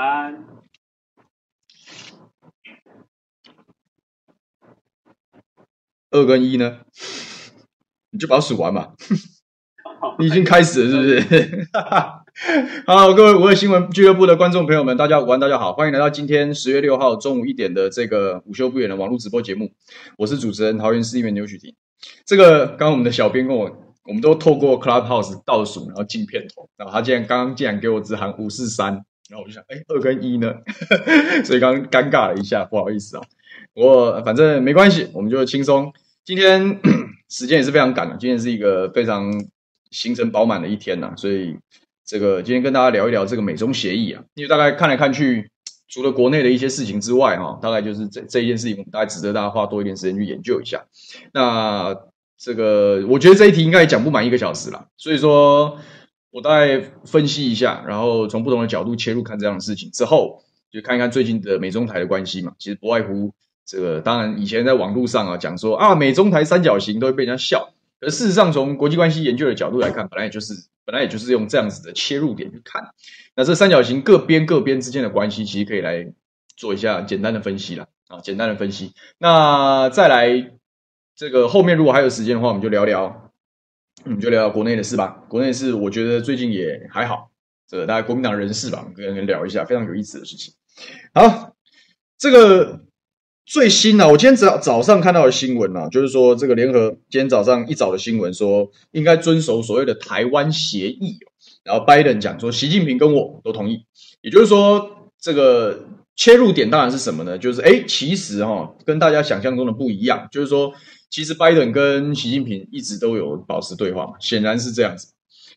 [0.00, 0.46] 三，
[6.10, 6.78] 二跟一呢？
[8.08, 8.94] 你就把它数完嘛。
[10.18, 11.68] 你已经开始了，是不是？
[12.86, 19.70] 好，各位五二新闻俱乐部的观众朋友们，大家午安，大家好，欢迎来到今天十月六号中午一点的这个午休不远的网络直播节目。
[20.16, 21.74] 我是主持人桃园市议员牛煦庭。
[22.24, 23.70] 这个刚刚我们的小编跟我，
[24.04, 30.52] 我们都透过 Clubhouse 倒数，然后进片头，然后他竟然刚刚竟然给我只喊五四三，然后我就想，哎，二跟一呢？
[31.44, 33.22] 所以刚刚尴尬了一下，不好意思啊。
[33.72, 35.92] 不过反正没关系，我们就轻松。
[36.24, 36.80] 今天
[37.30, 39.32] 时间也是非常赶的，今天是一个非常
[39.90, 41.56] 行程饱满的一天呐，所以
[42.04, 45.48] 这个今天跟大家聊一聊这个美中协议啊，因为大概看来看去，
[45.88, 50.84] 除了国内的一些事情之外，哈，大概就是这这一件事情，我们大概值得大家花多一点时间去研究一下。
[51.32, 51.96] 那
[52.36, 55.78] 这个我觉得这一题应该也讲不满一个小时了，所以说
[56.30, 62.52] 我大概分析一下，然后从不同的角度切入看这样的事情之后，就看一看最近的美中台的关系嘛。
[62.58, 63.32] 其实不外乎
[63.66, 72.90] 这个，当然以前在网络上啊讲说啊美中台三角形都会被人家笑，而事实上从国际关系研究的角度来看，本来也就是本来也就是用这样子的切入点去看。
[73.34, 76.12] 那这三角形各边各边之间的关系，其实可以来
[76.56, 78.92] 做一下简单的分析了啊，简单的分析。
[79.18, 80.52] 那再来。
[81.16, 83.29] 这个后面如果还有时间的话，我们就聊聊，
[84.04, 85.24] 我们就聊聊国内的事吧。
[85.28, 87.30] 国内的事，我觉得最近也还好。
[87.68, 90.54] 这大概国民党人士吧，跟人聊一下非常有意思的事情。
[91.14, 91.54] 好，
[92.18, 92.80] 这个
[93.46, 101.18] 最新呢、啊，我今天早早上看到的新闻呢、啊，就是说这个联合今天早上一早的新闻说，应该遵守所谓的台湾协议。
[101.62, 103.84] 然后拜登讲说，习近平跟我都同意，
[104.22, 105.86] 也就是说这个。
[106.16, 107.38] 切入点当然是什么呢？
[107.38, 110.28] 就是哎，其实哈、跟大家想象中的不一样。
[110.30, 110.70] 就是说，
[111.10, 115.08] 其实拜登跟习近平一直都有保持对话嘛，显然是这样子。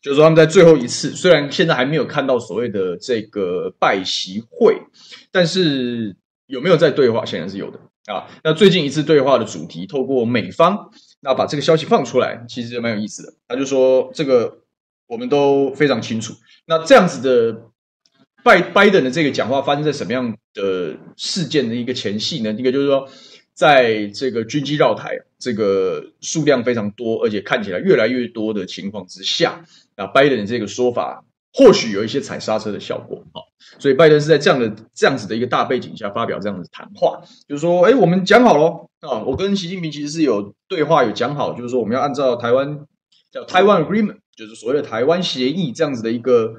[0.02, 4.76] 就是说，他们在最后一次，虽然现在还没有看到所谓的这个拜习会，
[5.30, 6.14] 但是
[6.46, 7.78] 有没有在对话，显然是有的
[8.12, 8.26] 啊。
[8.42, 13.32] 那最近一次对话的主题，透过美方，那把这个消息放出来，其实也蛮有意思的。
[13.48, 14.58] 他就说，这个
[15.06, 16.34] 我们都非常清楚。
[16.66, 17.70] 那这样子的。
[18.42, 22.52] 拜拜登的这个讲话发生在什么样的事件的一个前夕呢？
[22.52, 23.08] 一个就是说，
[23.54, 29.62] 在这个军机绕台这个数量非常多，而且看起来越来越多的情况之下，
[29.94, 31.22] 那，拜登的这个说法
[31.52, 33.44] 或许有一些踩刹车的效果啊。
[33.78, 42.86] 所以拜登是在这样的这样子的一个大背景下发表这样的谈话，就是说，哎，我们讲好了啊，我跟习近平其实是有对话有讲好，就是说我们要按照台湾
[43.30, 46.56] 叫台湾 Agreement，就是所谓的台湾协议这样子的一个。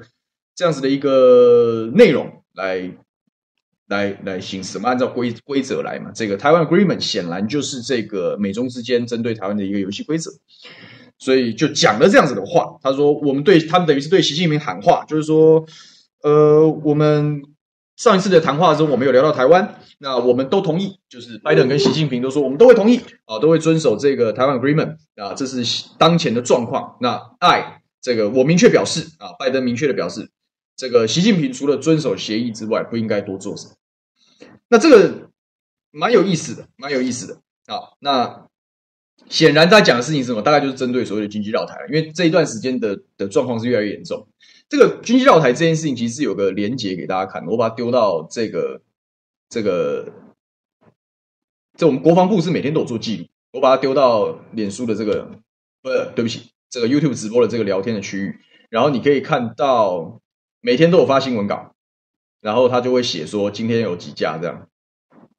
[0.58, 2.90] 这样子的一个内容来
[3.88, 6.10] 来来行使嘛，按照规规则来嘛。
[6.14, 10.30] 这个台湾 Agreement 显然就是这个美中之间针对台湾的一个游戏规则，
[11.18, 12.78] 所以就讲了这样子的话。
[12.82, 15.64] 他说，我们对他们等于是对习近平喊话，就是说，
[16.22, 17.42] 呃，我们
[17.96, 25.62] 上一次的谈话中，我们有聊到台湾，那我们都同意，就是拜登跟习近平都说，我们都会同意啊，都会遵守这个台湾 Agreement 啊，这是
[25.98, 26.96] 当前的状况。
[27.00, 30.30] 那 I 这个我明确表示啊，拜登明确的表示。
[30.76, 33.72] 这个习近平除了遵守协议之外，不应该多做什么。
[34.68, 35.30] 那这个
[35.90, 37.34] 蛮有意思的，蛮有意思的
[37.72, 37.94] 啊。
[38.00, 38.46] 那
[39.30, 40.42] 显然他讲的事情是什么？
[40.42, 44.28] 大概就是针对所谓的军机绕台，因为这一段时间的的状况是越来越严重。
[44.68, 48.82] 这个军机绕台这件事情，其实是有个连结给大家看，我把它丢到这个
[49.48, 50.12] 这个，
[51.78, 55.30] 这我们国防部是每天都有做记录，我把它丢到脸书的这个，
[55.80, 58.38] 不，对不起，这个 YouTube 直播的这个聊天的区域，
[58.68, 60.20] 然后你可以看到。
[60.60, 61.74] 每天都有发新闻稿，
[62.40, 64.68] 然后他就会写说今天有几架这样，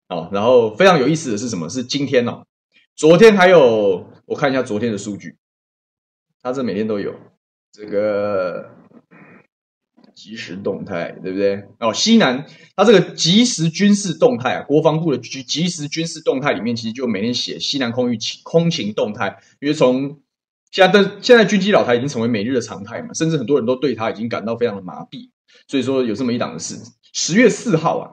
[0.07, 1.69] 哦，然后非常有意思的是什么？
[1.69, 2.45] 是今天哦，
[2.95, 5.37] 昨天还有我看一下昨天的数据，
[6.41, 7.15] 他这每天都有
[7.71, 8.71] 这个
[10.15, 11.63] 即时动态，对不对？
[11.79, 20.19] 哦，西南他这个即时军事动态啊，国防部的即即时军事动态里面其实就每天写西南空域空情动态，因为从
[20.77, 25.31] 现在，现在军机老台已经成为每日的常态嘛，甚至很多人都对他已经感到非常的麻痹。
[25.67, 26.75] 所以说有这么一档的事，
[27.13, 28.05] 十月四号啊，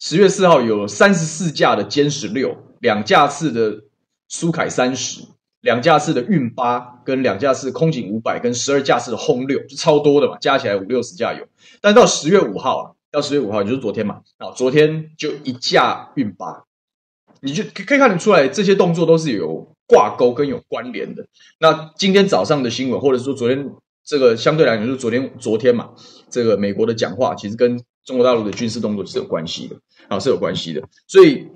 [0.00, 3.84] 十月四号有三十四架的歼十六，两架次的
[4.26, 5.22] 苏凯三十，
[5.60, 11.46] 两架次的运八，跟两架次空警五百，跟十二架次的轰六，就超多的嘛，加起来五六十架有。
[11.80, 16.64] 但到十月五号啊，到十月五号也就是昨天嘛，啊，昨天就一架运八，
[17.40, 19.72] 你就可以看得出来，这些动作都是有。
[19.88, 21.26] 挂钩跟有关联的。
[21.58, 23.72] 那今天早上的新闻，或者说昨天
[24.04, 25.90] 这个相对来讲，就是昨天昨天嘛，
[26.30, 29.76] 这个美国的讲话，其实跟中国大陆的军事动作是有关系的
[30.08, 30.82] 啊，是有关系的。
[31.08, 31.48] 所以，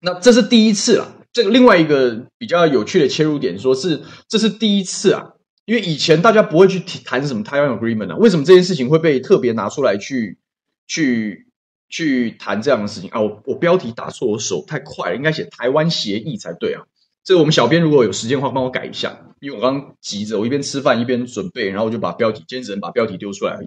[0.00, 1.16] 那这是第一次啦。
[1.32, 5.32] 这个另外一个比较有趣的切入点，说是这是第一次啊，
[5.64, 10.38] 因为以前大家不会去谈什么台湾 agreement 啊，为什么这件事情会被特别拿出来去
[10.86, 11.48] 去
[11.88, 13.20] 去谈这样的事情啊。
[13.20, 16.82] 我我标题打错，我手太快了，应该写台湾协议才对啊。
[17.24, 23.58] 这个我们小编如果有时间的话，帮我改一下，因为我刚刚急着，我一边吃饭一边准备，然后我就把标题，今天只能把标题丢出来。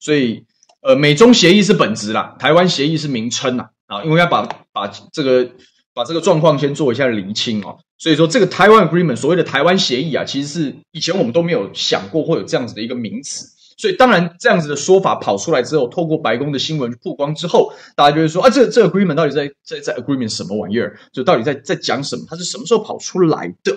[0.00, 0.44] 所以，
[0.80, 5.50] 呃，美中协议是本质啦，台湾协议是名称啦啊，因为要把把这个
[5.92, 7.76] 把这个状况先做一下厘清哦。
[7.98, 13.46] 所以说，这个台湾 agreement 所谓的台湾协议啊，其实是以前我们都没有想过会有这样子的一个名词。
[13.82, 20.96] 所以当然，这样子的说法跑出来之后，透过白宫的新闻曝光之后，大家就会说啊，这这 agreement 到底在在在 agreement 什么玩意儿？
[21.12, 22.22] 就到底在在讲什么？
[22.28, 23.76] 它是什么时候跑出来的？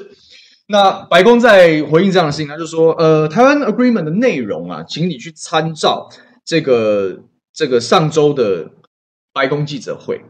[0.68, 6.08] 那白宫在回应这样的事情，他就说，呃，台湾 agreement 的内容啊，请你去参照
[6.46, 8.70] 这个这个上周的
[9.34, 10.22] 白宫记者会。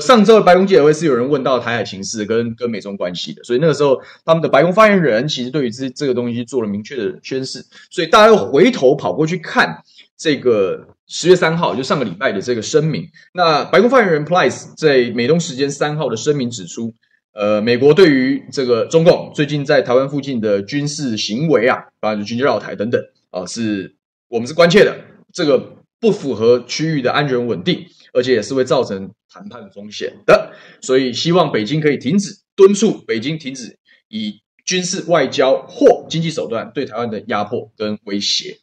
[0.00, 9.82] 上周的白宫记者会是有人问到台海形势跟跟美中关系的，所以那个时候他们的白宫发言人其实对于这这个东西做了明确的宣示，所以大家又回头跑过去看
[10.16, 13.08] 这个十月三号就上个礼拜的这个声明。
[13.34, 16.94] 那白宫发言人 Pryce 在美东时间三号的声明指出，
[17.34, 23.94] 呃，美国对于这个中共最近在台湾附近的军事行为啊，包括军机绕台等等啊，是
[24.28, 24.96] 我们是关切的，
[25.32, 27.84] 这个不符合区域的安全稳定。
[28.12, 33.78] 而且也是会造成谈判风险的，所以希望北京可以停止敦促北京停止
[34.08, 38.58] 以军事、外交或经济手段对台湾的压迫跟威胁。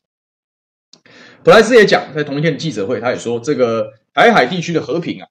[1.43, 5.27] 普莱斯也讲，在同一天的记者会，他也说，这个台海地区的和平啊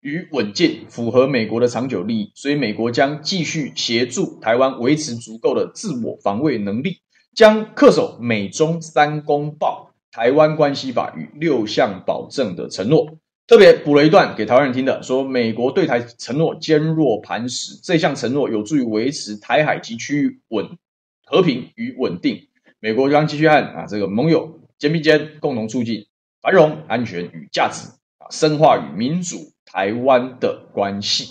[0.00, 6.98] 与稳健符合美国的长久利益，所以美国将继续协助台湾维持足够的自我防卫能力，
[7.34, 13.18] 将恪守美中三公报、台湾关系法与六项保证的承诺。
[13.52, 20.78] 特别补了一段给台湾人听的，说美国对台承诺坚若磐石，这项承诺有助于维持台海及区域稳
[21.26, 22.48] 和平与稳定。
[22.80, 26.06] 美国将继续和啊这个盟友肩并肩，共同促进
[26.40, 31.24] 繁荣、安全与价值啊，深化与民主台湾的关系。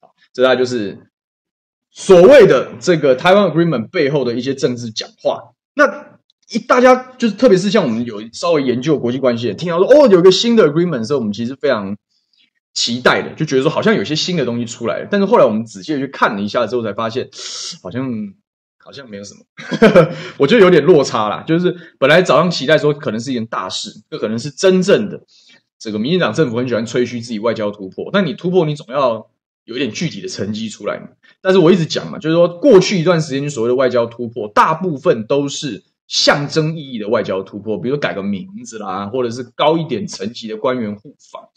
[0.00, 1.10] 啊，这大概就是
[1.90, 5.52] 所谓的这个台湾 Agreement 背后的一些政治讲话。
[5.74, 6.15] 那。
[6.52, 11.96] 一大家就是，特别是像我们有稍微研究国际关系的，听到说哦，有个新的 agreement 的时候，我们其实非常
[12.72, 15.08] 期待的，就觉得说好像有些新的东西出来了。
[15.10, 17.28] 但是后来我们仔细的去看了一下之后，才发现
[17.82, 18.08] 好像
[18.78, 19.40] 好像没有什么，
[20.38, 21.42] 我觉得有点落差啦。
[21.44, 25.20] 就是本来早上期待说可能是一件大事，这可能是真正的
[25.80, 29.28] 这个民进党政府很喜欢吹嘘自己外交突破，但你突破你总要
[29.64, 31.08] 有一点具体的成绩出来嘛。
[31.40, 35.82] 但是我一直讲嘛，就是说过去一段时间所谓的外交突破，大部分都是。
[36.08, 41.48] 象征意义的外交突破，比如改个名字啦，或者是高一点层级的官员互访，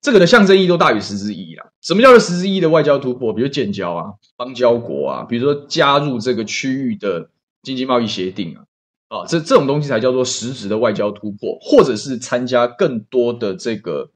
[0.00, 1.66] 这个的象征意义都大于实质意义啦。
[1.82, 3.32] 什么叫做实质意义的外交突破？
[3.34, 7.28] 比如建交啊，邦交国啊，比如说加入这个区域的
[7.62, 8.64] 经济贸易协定啊，
[9.08, 14.10] 啊，这这种东西才叫做实质的外交突破，或者是参加更多的这个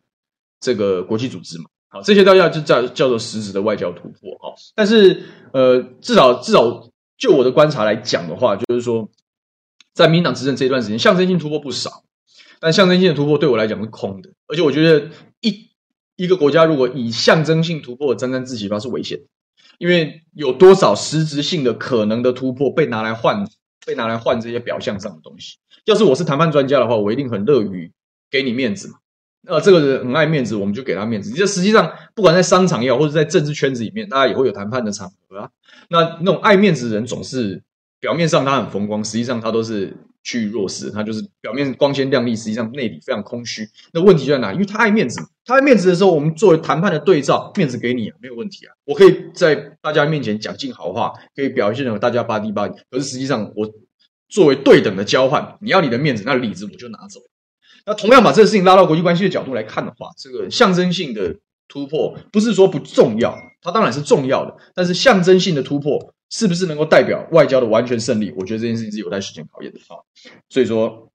[0.60, 4.56] 这个国际组织嘛，好，这些都要就叫叫做实质的外交突破啊。
[4.74, 9.06] 但是呃，至少至少就我的观察来讲的话，就是说。
[9.94, 12.02] 在民党执政这一段时间，象征性突破不少，
[12.58, 14.30] 但象征性的突破对我来讲是空的。
[14.48, 15.08] 而且我觉得
[15.40, 15.70] 一，
[16.16, 19.24] 一个国家如果以象征性突破沾沾自喜的话，是危险的，
[19.78, 23.46] 因为有多少实质性的可能的突破被拿来换，
[23.86, 25.58] 被拿来换这些表象上的东西。
[25.84, 27.92] 要是我是谈判专家的话，我一定很乐于
[28.30, 28.94] 给你面子嘛。
[29.42, 31.30] 那这个人很爱面子，我们就给他面子。
[31.30, 35.50] 这实际上，不管在商场也好，或者在政治圈子里面，大家也会有谈判的场合啊。
[35.88, 37.62] 那那种爱面子的人总是。
[38.04, 40.90] 表面上他很风光，实际上他都是趋于弱势。
[40.90, 43.66] 他就是表面光鲜亮丽，实际上内里非常空虚。
[43.94, 44.52] 那问题在哪？
[44.52, 48.74] 因为他爱面子，他爱面子的时候，我们作为谈判的对照，面子给你啊，没有问题啊。
[48.84, 52.78] 我可以在大家面前讲尽好话，可以表现成大家巴蒂巴蒂。
[52.90, 53.66] 可是实际上，我
[54.28, 57.20] 作为对等的交换，你要你的面子，那里子我就拿走。
[57.86, 61.36] 那同样把这个事情拉到国际关系的角度来看的话，这个象征性的
[61.68, 66.13] 突破不是说不重要，它当然是重要的，但是象征性的突破。
[66.30, 68.32] 是不是能够代表外交的完全胜利？
[68.36, 70.02] 我觉得这件事情是有待时间考验的啊。
[70.48, 71.12] 所以说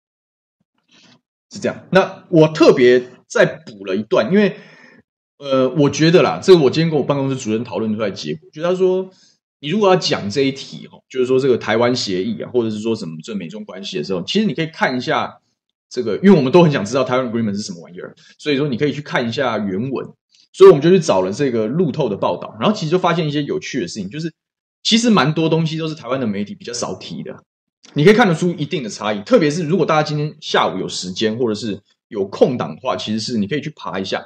[1.51, 1.87] 是这样。
[1.91, 4.57] 那我特别再补了一段，因为
[5.39, 9.11] 呃，我觉得啦，这个我今天跟我办公室主任讨论出来结果，就他说，
[9.61, 15.39] 你如果要讲这一题哈，就是说这个台湾协议啊，或者是说什么这美中关系的时候，其实你可以看一下
[15.89, 20.09] 这个，因为我们都很想知道台湾 Agreement 是什么玩意儿，所以说你可以去看一下原文。
[20.53, 24.33] 所以我们就去找了这个路透的报道，然后其实就发现一些有趣的事情，就是。
[24.83, 27.43] 其实蛮多东西都是台湾的媒体比较少提的，
[27.95, 29.21] 你可以看得出一定的差异。
[29.23, 34.25] 特别是如果大家今天下午有时间或者是有空档的话，其实是你可以去爬一下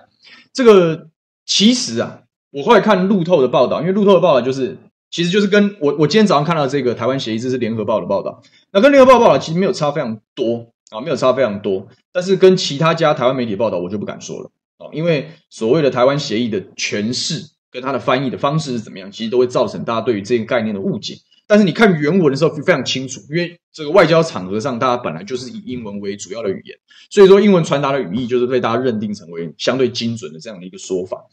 [0.52, 1.09] 这个。
[1.44, 2.21] 其实啊，
[2.52, 4.78] 我后来看路透的报道，因为路透的报道就是，
[5.11, 8.40] 其实就是跟我我今天早上看到这个台湾协议，这是联合报的报道，
[8.71, 10.68] 那跟联合报报道其实没有差非常多。
[10.90, 11.88] 啊，没有差非常多。
[12.12, 21.17] 但是跟其他家台湾媒体报道，我就不敢说了啊，因为所谓的台湾协议的诠释跟它的翻译的方式是怎么样，其实都会造成大家对于这个概念的误解。
[21.49, 26.76] 但是你看原文的时候非常清楚，因为这个外交场合上，大家本来就是以英文为主要的语言，
[27.11, 31.26] 所以说英文传达的语义就是被大家认定成为相对精准的这样的一个说法。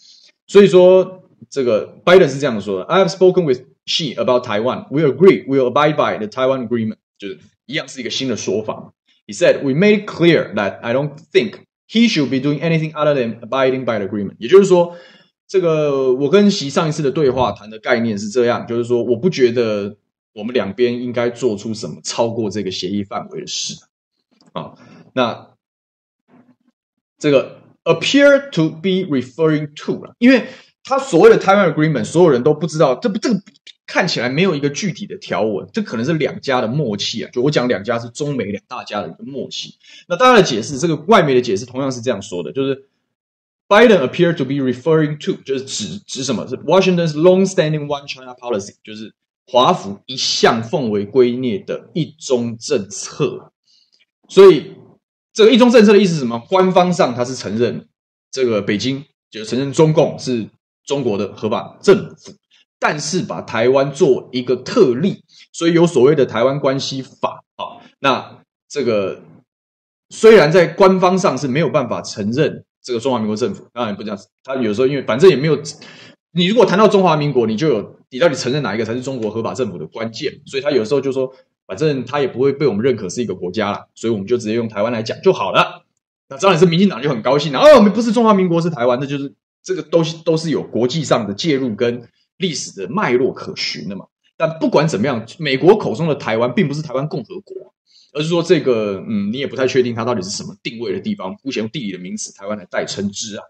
[0.48, 4.88] 所以说，这个 Biden 是这样说的：“I have spoken with Xi about Taiwan.
[4.90, 5.46] We agree.
[5.46, 8.94] We'll abide by the Taiwan Agreement.” 就是一样是一个新的说法。
[9.28, 13.40] He said, "We made clear that I don't think he should be doing anything other than
[13.42, 14.96] abiding by the agreement.” 也就是说，
[15.50, 19.98] 这个我跟习上一次的对话谈的概念是这样，就是说，我不觉得
[20.32, 23.76] 我们两边应该做出什么超过这个协议范围的事。
[24.54, 24.76] 啊，
[25.12, 25.50] 那
[27.18, 27.60] 这个。
[27.86, 30.46] appear to be referring to 了，因为
[30.84, 33.42] 他所谓的台湾 agreement，所有人都不知道，这不这个
[33.88, 37.32] 看起来没有一个具体的条文，这可能是两家的默契啊。
[37.34, 39.74] 就我讲两家是中美两大家的一个默契。
[40.08, 42.86] 那大家的解释，这个外媒的解释同样是这样说的，就是
[43.70, 46.46] Biden appear to be referring to，就是指指什么？
[46.46, 49.14] 是 Washington's long-standing One China policy，就是
[49.48, 53.54] 华府一向奉为圭臬的一中政策，
[54.28, 54.74] 所以。
[55.32, 56.38] 这个一中政策的意思是什么？
[56.50, 57.88] 官方上他是承认
[58.30, 60.50] 这个北京，就承认中共是
[60.84, 62.34] 中国的合法政府，
[62.78, 65.24] 但是把台湾做一个特例，
[65.54, 67.80] 所以有所谓的台湾关系法啊。
[68.00, 69.22] 那这个
[70.10, 74.28] 虽然在官方上是没有办法承认这个中华民国政府，当然不这样子。
[74.44, 75.58] 他有时候因为反正也没有，
[76.32, 81.34] 你如果谈到中华民国，你就有你到底承认哪一个才是中国合法政府的关键，所以他有时候就说。
[81.70, 85.86] 反正他也不会被我们认可是一个国家了，所以我们就直接用台湾来讲就好了。
[86.28, 92.02] 那当然是民进党就很高兴了，哦，我们不是中华民国是台湾，那就是这个东西都是有国际上的介入跟
[92.38, 94.06] 历史的脉络可循的嘛。
[94.36, 97.72] 但不管怎么样，美国口中的台湾并不是台湾共和国，
[98.14, 103.44] 而是说这个嗯，你也不太确定它到底是什么定位的地方，目前用地理的名词台湾来代称之啊，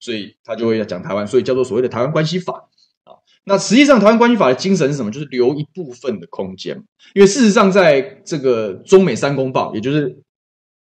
[0.00, 2.68] 所以他就会要讲台湾，所以叫做所谓的台湾关系法。
[3.04, 3.12] 啊
[3.48, 5.10] 那实际上，台湾关系法的精神是什么？
[5.12, 6.82] 就是留一部分的空间。
[7.14, 10.18] 因为事实上，在这个中美三公报，也就是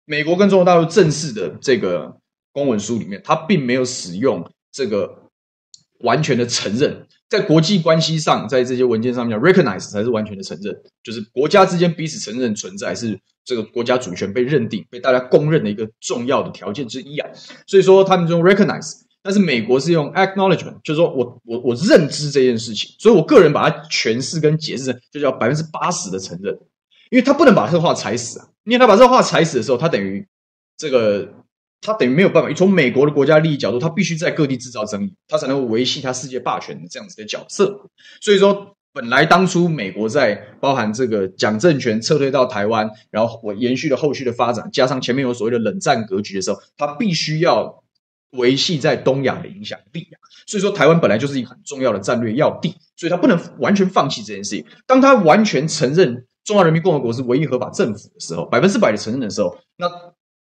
[0.06, 2.16] 美国跟中国大陆正式的这个
[2.54, 5.30] 公文书里面，它并没有使用这个
[6.00, 7.06] 完全的承认。
[7.34, 10.72] 在国际关系上，在这些文件上面，recognize 才是完全的承认，
[11.02, 17.28] 就是国家之间彼此承认存在，是这个国家主权被认定、被大家公认的一个重要的条件之一啊。
[17.66, 18.98] 所以说，他们就用 recognize。
[19.24, 26.54] 但是美国是用 acknowledgement，就是说我我我认知这件事情，所以我个人把它诠释跟解释成就叫百分之八十的承认，
[27.10, 30.28] 因为他不能把这话踩死啊，因为他把这话踩死的时候，他等于
[30.78, 31.34] 这个
[31.84, 37.90] 他等于没有办法，从美国的国家利益角度，他必须在各地制造争议，他才能够维系他世界霸权的这样子的角色。
[38.22, 47.84] 所以说，本来当初美国在包含这个蒋政权撤退到台湾，然后我延续了后续的发展，加上前面有所谓的冷战格局的时候，他必须要。
[48.36, 50.08] 维系在东亚的影响力，
[50.48, 54.66] 所以说台湾本来就是一个很重要的战略要地，所以他不能完全放弃这件事情。
[54.88, 59.88] 当他完全承认中华人民共和国是唯一合法政府的时候，百分之百的承认的时候，那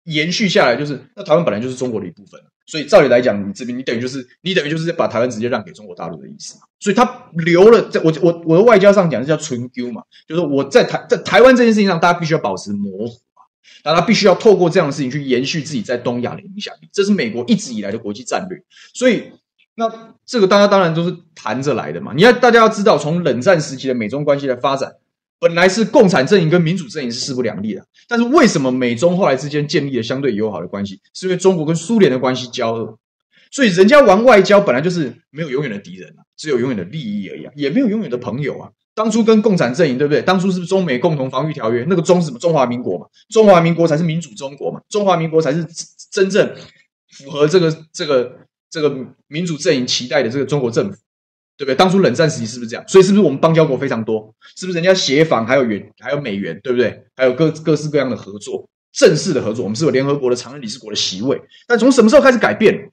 [0.04, 6.62] 延续下来就是，那台湾本来就是中国的一部分，所以照理来讲，你这边你等于就是你等于就是把台湾直接让给中国大陆的意思嘛。
[6.80, 13.14] 所以他留了，在我我我的外交上讲，这叫存丢嘛，就是我在台在台湾这件事情上，大家必须要保持模糊。
[13.82, 18.58] 那他必须要透过这样的事情去延续自己在东亚的影响力，这是美国一直以来的国际战略。
[18.94, 19.25] 所以，
[19.75, 22.12] 那这个大家当然都是谈着来的嘛。
[22.14, 24.94] 你要大家要知道，从冷战时期的美中关系的发展，
[25.44, 27.84] 本来是共产阵营跟民主阵营是势不两立的。
[28.08, 30.98] 但是为什么美中后来之间建立了相对友好的关系？
[31.12, 32.98] 是因为中国跟苏联的关系交恶。
[33.50, 38.70] 所以人家玩外交本来就是没有永远的敌人啊，只有永远的利益而已啊，也没有永远的朋友啊。
[38.94, 40.22] 当初跟共产阵营对不对？
[40.22, 41.84] 当初是不是中美共同防御条约？
[41.90, 42.38] 那个中是什么？
[42.38, 45.66] 中华民国嘛，中华民国才是民主中国嘛，中华民国才是
[46.10, 46.54] 真正
[47.10, 48.38] 符合这个这个
[48.70, 48.96] 这个
[49.28, 50.98] 民主阵营期待的这个中国政府，
[51.56, 51.75] 对不对？
[51.75, 52.84] 当初冷战时期是不是这样？
[52.88, 54.34] 所以是不是我们邦交国非常多？
[54.56, 57.04] 是不是人家协防还有元还有美元，对不对？
[57.16, 61.40] 还有各各式各样的合作，正式的合作，我们是有联合国的常任理事国的席位。
[61.66, 62.90] 但从什么时候开始改变？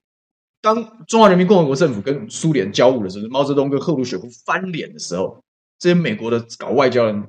[0.61, 5.43] 当中华人民共和国政府跟苏联交恶的时候，毛泽东跟赫鲁雪夫翻脸的时候。
[5.79, 7.23] 这些美国的搞外交人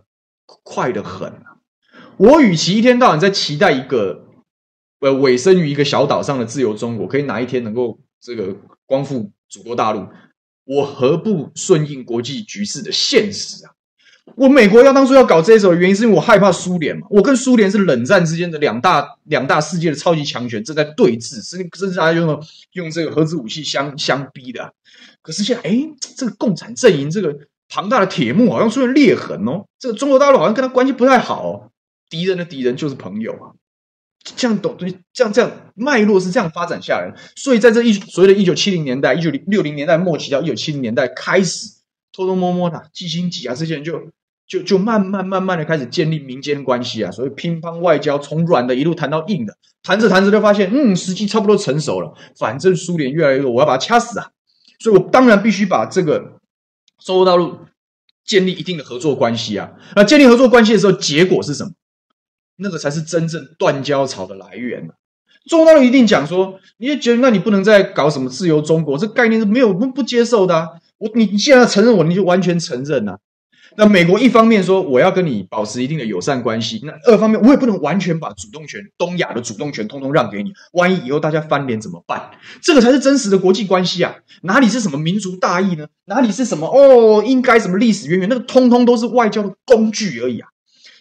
[0.47, 1.57] 快得很啊！
[2.19, 4.27] 我与其一天到晚在期待一个
[5.01, 10.07] 呃委身于一个小岛上的自由中国，可以哪一天能够这个光复祖国大陆，
[10.65, 13.73] 我何不顺应国际局势的现实啊？
[14.37, 17.07] 我美国要当初要搞这一手的原因，是因为我害怕苏联嘛。
[17.11, 22.43] 我跟苏联是冷战之间的两大两大世界的超级强权正在对峙，甚甚至还用
[22.73, 24.73] 用这个核子武器相相逼的。
[25.21, 27.37] 可是现在，哎，这个共产阵营这个。
[27.75, 31.73] 庞大的铁幕好像出现裂痕哦，这个中国大陆好像跟他关系不太好哦。
[32.11, 33.57] 敌人的敌人就是朋友啊，
[34.25, 37.17] 这样懂对，这样这样脉络是这样发展下来的。
[37.37, 41.67] 所以在这一所谓的一九七零年代、一九六零年代末期到一九七零年代开始，
[42.13, 44.01] 偷偷摸摸的季辛吉啊这些人就
[44.47, 54.31] 就就慢慢慢慢的开始建立民间关系啊，所以乒乓外交从软的一路谈到硬的，谈着谈着就发现，嗯，时机差不多成熟了，反正苏联越来越弱，我要把它掐死啊！
[54.79, 56.39] 所以我当然必须把这个
[57.05, 57.59] 中国大陆
[58.25, 59.73] 建立一定的合作关系啊。
[59.97, 61.73] 那建立合作关系的时候，结果是什么？
[62.57, 64.89] 那个才是真正断交潮的来源。
[65.49, 70.69] 中国大陆一定讲说，你也觉得那你不能再搞什么自由中国，这概念是没有不不接受的啊。
[70.99, 73.19] 我你你现在承认我，你就完全承认啊。
[73.75, 80.53] 那美国一方面说我要跟你保持一定的友善关系，那二方面我也不能完全把主动权，东亚的主动权通通让给你。
[80.75, 82.31] 万一以后大家翻脸怎么办？
[82.61, 84.15] 这个才是真实的国际关系啊！
[84.43, 85.87] 哪里是什么民族大义呢？
[86.05, 87.25] 哪里是什么哦？
[87.25, 88.29] 应该什么历史渊源？
[88.29, 90.49] 那个通通都是外交的工具而已啊！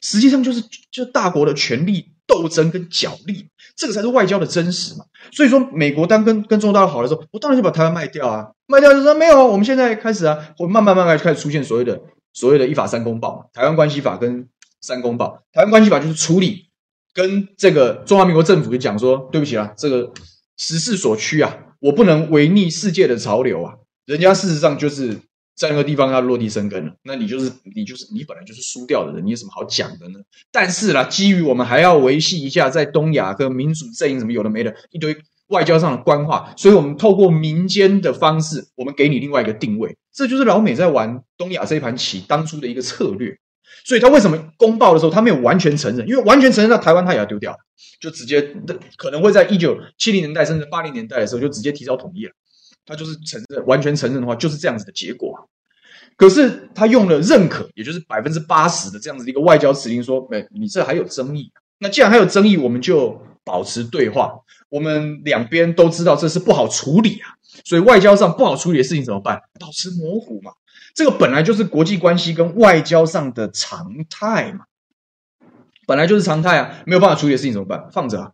[0.01, 5.05] 实际上就是就是大国的权力斗争跟角力，这个才是外交的真实嘛。
[5.31, 12.01] 所以说，美国当跟跟中国大陆好的时候，我当然就把台湾卖掉啊，卖掉就说没有，我们现在开始啊，我慢慢慢慢开始出现所谓的。
[12.33, 14.47] 所谓的“一法三公报”，嘛台湾关系法跟
[14.79, 16.67] 三公报，台湾关系法就是处理
[17.13, 20.13] 跟这个中华民国政府就讲说，对不起啦，这个
[20.55, 23.73] 时势所趋啊，我不能违逆世界的潮流啊。
[24.05, 25.19] 人家事实上就是
[25.61, 30.19] 在那个地方要落地生根了，那你就是你就是你本来就是输掉的人，你有什么好讲的呢？
[30.51, 35.15] 但是啦，基于我们还要维系一下在东亚跟民主阵营什么有的没的一堆。
[35.47, 43.37] 外交上的官话，所以我们透过民间的方式，我们给你另外一个定位，这就是老美在玩东亚这一盘棋当初的一个策略。
[43.83, 46.07] 所以他为什么公报的时候他没有完全承认？
[46.07, 47.53] 因为完全承认，那台湾他也要丢掉，
[47.99, 48.41] 就直接
[48.95, 52.31] 可能会在一九七零年代甚至八零年代的时候就直接提早统一了。
[52.91, 55.49] 他就是承认，完全承认的话就是这样子的结果。
[56.17, 61.51] 可是他用了认可，也就是百分之八十的这样子的一个外交辞令，说：“哎，你这还有争议。
[61.79, 64.33] 那既然还有争议，我们就保持对话。”
[64.69, 69.41] 我们两边都知道这是不好处理啊，所以外交上不好处理的事情怎么办？
[69.59, 70.51] 保持模糊嘛，
[70.95, 74.65] 这个本来就是国际关系跟外交上的常态嘛，
[75.85, 77.89] 本来就是常态啊，没有办法处理的事情怎么办？
[77.91, 78.31] 放着啊，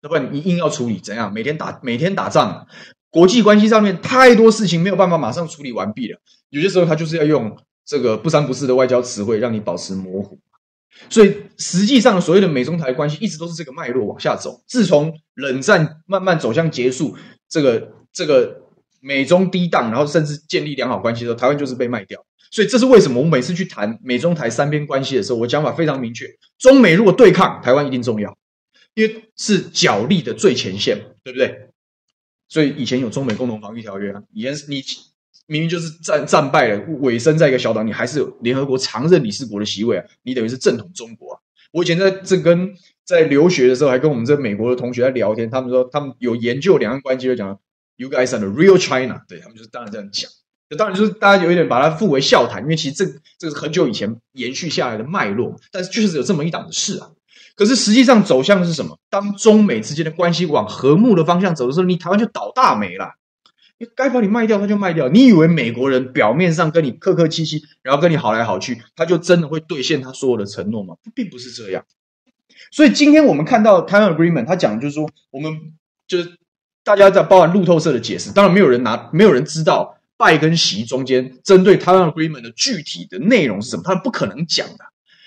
[0.00, 1.30] 要不然你硬要处理，怎样？
[1.30, 2.66] 每天打每天打仗，
[3.14, 6.18] 国际关系上面太多事情没有办法马上处理完毕了，
[6.50, 10.36] 有些时候他就是要用这个不三不四的外交词汇让你保持模糊。
[11.08, 14.60] 所以，实际上所谓的美中台关系一直都是这个脉络往下走。
[14.66, 17.16] 自从冷战慢慢走向结束，
[17.48, 18.62] 这个这个
[18.98, 22.20] 美中低档，然后甚至建立良好关系的时候，台湾就是被卖掉。
[22.50, 26.26] 所以，这是为什么我每次去谈美中台三边关系的时候，我讲法非常明确：
[26.58, 28.36] 中美如果对抗，台湾一定重要，
[28.94, 31.68] 因为是角力的最前线，对不对？
[32.54, 34.80] 所以以前有中美共同防御条约啊，以前你。
[35.46, 40.04] 明明就是战战败了，尾声在一个小岛，你还是有联合国常任理事国的席位啊！
[40.22, 41.40] 你等于是正统中国啊！
[41.70, 42.72] 我以前在这跟
[43.04, 47.60] 在留学的时候，还跟我们这美国的同学在聊天，他们说他们有研究两岸关系，就讲
[47.96, 50.30] “You guys are the real China”，对，他们就是当然这样讲，
[50.70, 53.04] 就当然就是大家有一点把它附为笑谈，因为其实这
[53.38, 57.10] 这是很久以前延续下来的脉络，但是确实有这么一档子事啊。
[57.56, 58.98] 可是实际上走向的是什么？
[59.10, 63.14] 当中美之间的关系往和睦的方向走的时候，你台湾就倒大霉了。
[63.94, 65.08] 该把你卖掉，他就卖掉。
[65.08, 70.94] 你以为美国人表面上跟你客客气气，然后跟你好来好去，他就真的会兑现他所有的承诺吗？
[71.14, 71.84] 并不是这样。
[72.70, 75.74] 所以今天我们看到台湾 Agreement，他讲的就是说，我们
[76.08, 76.38] 就是
[76.82, 84.84] 大家在包含路透社的解释，当然没有人拿，没有人知道拜跟习中间针对台湾 Agreement 的具体的内容是什么，他们不可能讲的。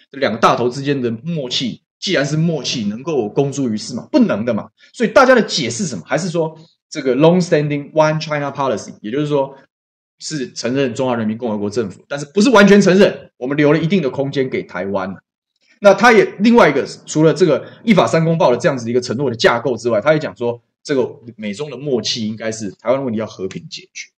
[0.09, 4.07] 这两个大头之间的默契，既然是默契，能够公诸于世吗？
[4.11, 4.69] 不能的嘛。
[4.93, 6.03] 所以大家的解释什么？
[6.05, 6.57] 还是说？
[6.89, 9.57] 这个 long-standing One China policy，也就是说
[10.19, 15.13] 是承认中华人民共和国政府，但是不是完全承认，我们留了一定的空间给台湾。
[15.81, 24.09] 那他也另外一个，除了这个一法三公报的这样子一个承诺的架构之外，他也讲说，这个美中的默契应该是台湾问题要和平解决。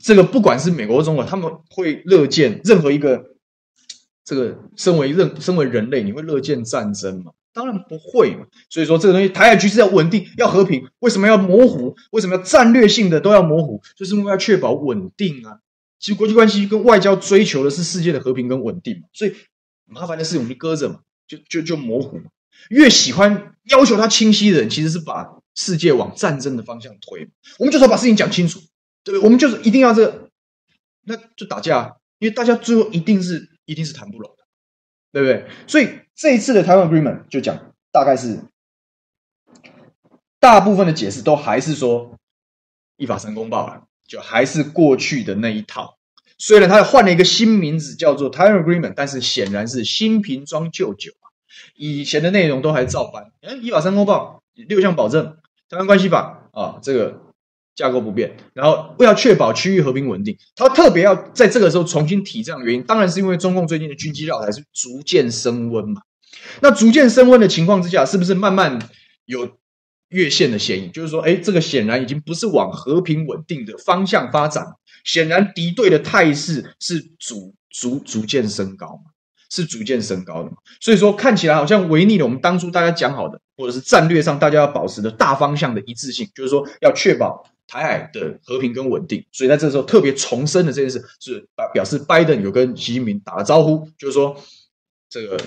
[0.00, 3.35] 这个不管是美国、中国，他们会乐见任何一个
[4.26, 7.32] 这个身为任身为人类，你会乐见战争吗？
[7.54, 11.96] 当然不会嘛，所以说这个东西台海局势要稳定，要和平，为什么要模糊？
[12.10, 13.80] 为什么要战略性的都要模糊？
[13.96, 15.60] 就是因为要确保稳定啊。
[15.98, 19.34] 其实国际关系跟外交追求的是世界的和平跟稳定嘛，所以
[19.86, 22.24] 麻烦的事我们就搁着嘛，就就就模糊嘛。
[22.68, 27.30] 越喜欢要求它清晰的人，其实是把世界往战争的方向推。
[27.58, 28.60] 我们就说把事情讲清楚，
[29.02, 29.24] 对不对？
[29.24, 30.28] 我们就是一定要这，
[31.04, 34.44] 那就打架，因为大家最后一定是一定是谈不拢的，
[35.12, 35.46] 对不对？
[35.66, 36.00] 所以。
[36.18, 38.40] 这一次的台湾 Agreement 就讲，大概是
[40.40, 42.16] 大部分的解释都还是说
[42.96, 45.98] 一法三公报了，就还是过去的那一套。
[46.38, 51.28] 虽然他换了一个新名字叫做台湾 Agreement，但是显然是新瓶装旧酒啊。
[51.74, 53.32] 以前的内容都还照搬。
[53.42, 55.36] 嗯，依法三公报六项保证，
[55.68, 57.20] 台湾关系法啊，这个
[57.76, 58.36] 架构不变。
[58.54, 66.02] 然后为了确保区域和平稳定，他特别要在这个时候重新提这样的原因，当然是因为中共最近的军机绕台是逐渐升温嘛。
[66.60, 68.78] 那逐渐升温的情况之下，是不是慢慢
[69.24, 69.48] 有
[70.08, 70.88] 越线的嫌疑？
[70.88, 74.64] 就是说，哎，这个显然已经不是往和平稳定的方向发展，
[75.04, 79.10] 显然敌对的态势是逐逐逐渐升高嘛，
[79.50, 80.56] 是逐渐升高的嘛。
[80.80, 89.24] 所以说，看起来好像违逆了我们当初大家讲好的，或者是战略上大家要保持的大方向的一致性，就是说要确保台海的和平跟稳定。
[89.32, 94.36] 所以在这时候特别重申的这件事，是表示拜登有跟习近平打了招呼，就是说
[95.08, 95.38] 这个。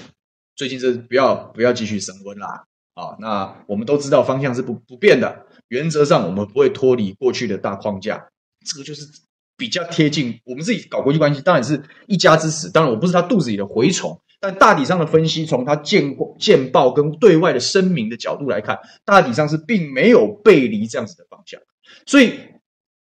[0.55, 8.27] 最近是不要不要继续升温啦，啊，那我们都知道方向是不不变的，原则上我们不会脱离过去的大框架，
[8.65, 9.07] 这个就是
[9.55, 21.59] 比较贴近我们自己搞国际关系，当然是一家之始，当然我不是他肚子里的蛔虫，但大体上的分析，从他见过见报跟对外的声明的角度来看，大体上是并没有背离这样子的方向，
[22.05, 22.33] 所以。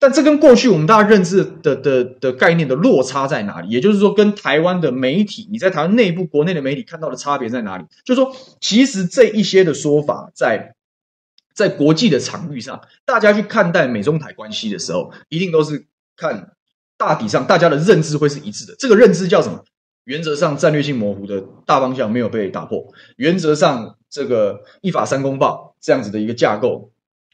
[0.01, 3.68] 但这跟过去我们大家认知的的的概念的落差在哪里？
[3.68, 7.85] 也就是说，跟台湾的媒体，你在台湾内部国内的媒体看到的差别在哪里？
[8.05, 10.77] 就是说，其实这一些的说法，在
[11.53, 16.53] 在国际的场域上，大家去看待美中台关系的时候，一定都是看
[16.96, 18.77] 大体上大家的认知会是一致的。
[18.79, 19.64] 这个认知叫什么？
[20.09, 26.90] 原则上战略性模糊的大方向没有被打破，原则上这个一法三公报这样子的一个架构。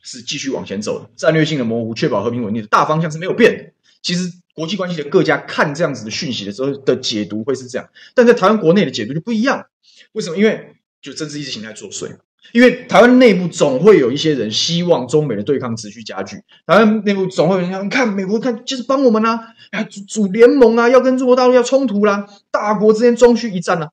[0.07, 3.73] 是继续往前走的，战略性的模糊，确保和平稳定的大方向是没有变的。
[4.03, 9.69] 其实国际关系的各家看这样子的讯息的时候的解读会是这样，但在台湾国内的解读就不一样。
[10.13, 10.37] 为什么？
[10.37, 12.19] 因为就政治意识形态作祟。
[12.53, 23.89] 因为台湾内部总会有一些人希望中美的对抗持续加剧，台湾内部总会有人讲，你看美国看就是帮我们呐、啊，组组联盟啊，要跟中国大陆要冲突啦，大国之间终须一战啊。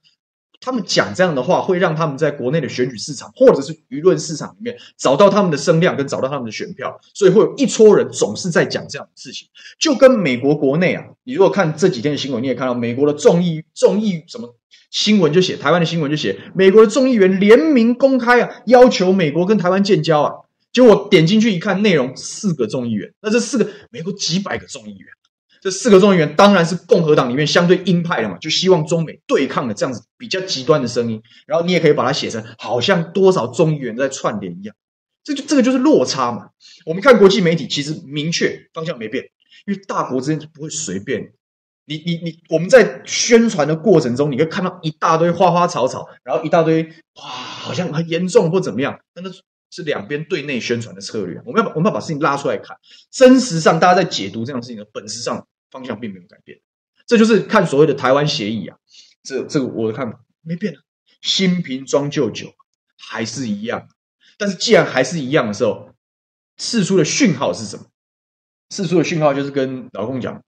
[0.61, 9.47] 他们讲这样的话，会让他们在国内的选举市场或者是舆论市场里面找到他们的声量，跟找到他们的选票，所以会有一撮人总是在讲这样的事情。
[9.79, 14.55] 就跟美国国内啊，你如果看这几天的新闻，你也看到美国的众议众议什么
[14.91, 20.31] 新闻就写，台湾的新闻就写，美国的众议员联名公开啊，要求美国跟台湾建交啊。
[20.71, 25.07] 结果我点进去一看，内容四个众议员，那这四个美国几百个众议员。
[25.61, 31.21] 这四个众议员当然是共和党里面相对鹰派的嘛，就希望中美对抗的这样子比较极端的声音。
[31.45, 34.75] 然后你也可以把它写成好像多少众议员在串联一样，
[35.23, 36.49] 这就这个就是落差嘛。
[36.83, 39.23] 我们看国际媒体，其实明确方向没变，
[39.67, 41.31] 因为大国之间就不会随便。
[41.85, 46.83] 你你你，我们在宣传的过程中，你会看到一大堆花花草草，然后一大堆
[47.15, 49.31] 哇，好像很严重或怎么样，但那
[49.69, 51.39] 是两边对内宣传的策略。
[51.45, 52.75] 我们要把我们要把事情拉出来看，
[53.11, 55.45] 真实上大家在解读这样事情的本质上。
[55.71, 56.59] 方向并没有改变，
[57.07, 58.77] 这就是看所谓的台湾协议啊，
[59.23, 60.81] 这这个我的看法没变啊，
[61.21, 62.53] 新瓶装旧酒
[62.97, 63.87] 还是一样。
[64.37, 65.95] 但是既然还是一样的时候，
[66.57, 67.85] 释出的讯号是什么？
[68.69, 70.43] 释出的讯号就是跟老公讲，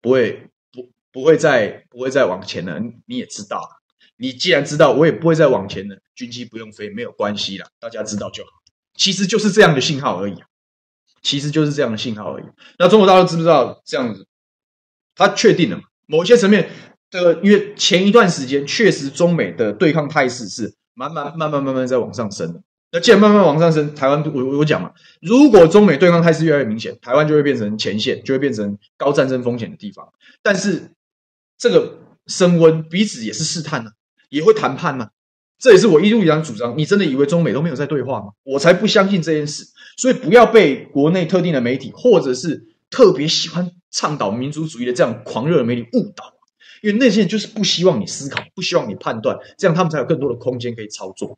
[0.00, 2.80] 不会不不会再不会再往前了。
[3.06, 3.68] 你也知道，
[4.16, 8.50] 你既然知道，我也不会再往前了，军机不用飞没有关系了，大家知道就好。
[8.94, 10.42] 其实就是这样的信号而已。
[11.22, 12.44] 其实就是这样的信号而已。
[12.78, 14.26] 那中国大陆知不知道这样子？
[15.14, 16.70] 他确定了某些层面
[17.10, 22.62] 的，因为前一段时间确实中美的对抗态势是慢慢、慢慢、慢慢在往上升的。
[22.92, 30.08] 那既然慢慢往上升，台湾我我讲嘛，如果中美对抗态势越来越明显，台湾就会变成前线，就会变成高战争风险的地方。
[30.40, 30.92] 但是
[31.58, 33.90] 这个升温彼此也是试探呢，
[34.30, 35.10] 也会谈判嘛。
[35.58, 36.78] 这也是我一路以来主张。
[36.78, 38.28] 你真的以为中美都没有在对话吗？
[38.44, 39.64] 我才不相信这件事。
[39.98, 46.32] 所以不要被国内特定的媒体，或者是特别喜欢倡导民族主义的这样狂热的媒体误导，
[46.82, 51.36] 因为那些人就是不希望你思考，不希望你判断，这样他们才有更多的空间可以操作。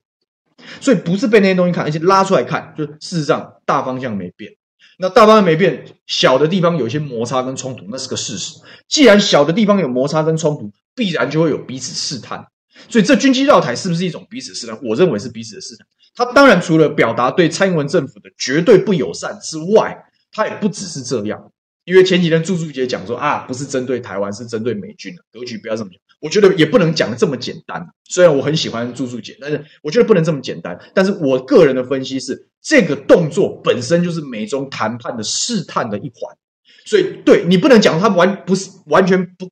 [0.81, 4.53] 所以不是被那些东西看，而且拉出来看，就事实上大方向没变。
[4.99, 8.61] 那大方向没变，小的地方有一些摩擦跟冲突，那是个事实。
[8.87, 12.47] 既然小的地方有摩擦跟冲突，必然就会有彼此试探。
[12.91, 14.79] 所以这军机绕台是不是一种彼此试探？
[14.83, 15.87] 我认为是彼此的试探。
[16.15, 19.97] 他当然除了表达对蔡英文政府的绝对不友善之外，
[20.33, 21.51] 他也不只是这样。
[21.85, 25.99] 因为前几天朱朱杰讲说啊，不是针对台湾，是针对美军的格局，不要这么讲。
[26.21, 27.85] 我觉得也不能讲的这么简单。
[28.05, 30.79] 虽然我很喜欢朱朱杰，但是我觉得不能这么简单。
[30.95, 36.37] 但是我个人的分析是，这个动作本身就是美中谈判的试探的一环。
[36.85, 39.49] 所以对你不能讲他完不是完全不。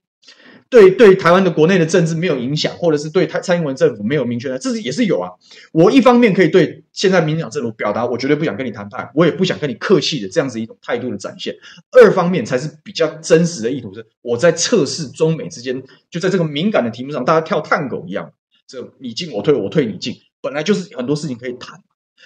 [0.71, 5.31] 对对，台湾的国内的政治没有影响，或者是对蔡蔡英文政府没有明确的，这是也是有啊。
[5.73, 11.57] 我一方面可以对现在民进党政府表达，我绝对不想跟你谈判，我也不想跟你客气的这样子一种态度的展现。
[11.93, 18.31] 二方面才是比较真实的意图，是我在测试中美之间，就在这个敏感的题目上，大家跳探狗一样，
[18.67, 21.81] 这你进我退，我退你进，本来就是很多事情可以谈。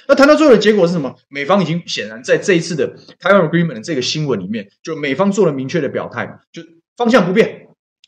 [0.08, 1.14] 那谈到最后的结果是什么？
[1.28, 6.62] 美方已经显然在这一次的 Taiwan Agreement 的这个新闻里面，就美方做了明确的表态，就
[6.96, 7.61] 方向不变，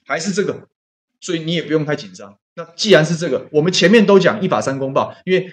[0.05, 0.69] 还是这个，
[1.21, 2.37] 所以你也不用太紧张。
[2.55, 5.51] 那既然是这个，我们前面都讲一法三公报，因为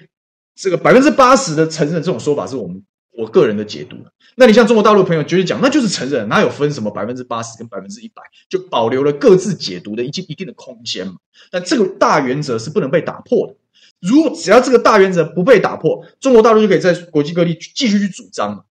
[0.56, 2.84] 这个百分之八十的承认这种说法是我们
[3.18, 3.98] 我个人的解读。
[4.36, 11.16] 那你像中国大陆朋友绝对讲，那就是承认，哪有分什么百分之八十跟百分之一百，就保留了各自解读的一定一定的空间嘛。
[11.50, 13.56] 但这个大原则是不能被打破的。
[14.00, 18.66] 如果只要这个大原则不被打破，中国大陆就可以在国际各地继续去主张，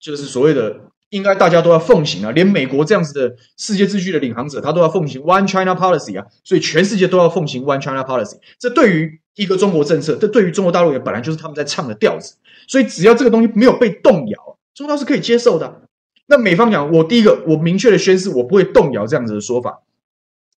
[0.00, 8.38] 就是所谓的应该大家都要奉行啊，连美国这样子的世界秩序的领航者，他都要奉行 One China Policy 啊，所以全世界都要奉行 One China Policy。
[8.58, 15.82] 这对于一个中国政策，这对于中国大陆也本来就是他们在唱的调子，所以只要这个东西没有被动摇，中国是可以接受的。
[16.26, 19.82] 那美方讲，我第一个，我明确的宣誓，我不会动摇这样子的说法。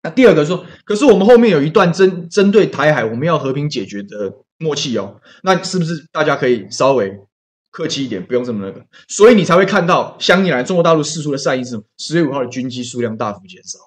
[0.02, 5.16] 那第二个说，可是我们后面有一段针针对台海，我们要和平解决的默契哦。
[5.42, 7.18] 那是不是大家可以稍微
[7.77, 8.83] 客气一点，不用这么那个？
[9.07, 11.83] 所以你才会看到，相应来中国大陆释出的善意是什么？
[11.99, 13.79] 十月五号的军机数量大幅减少。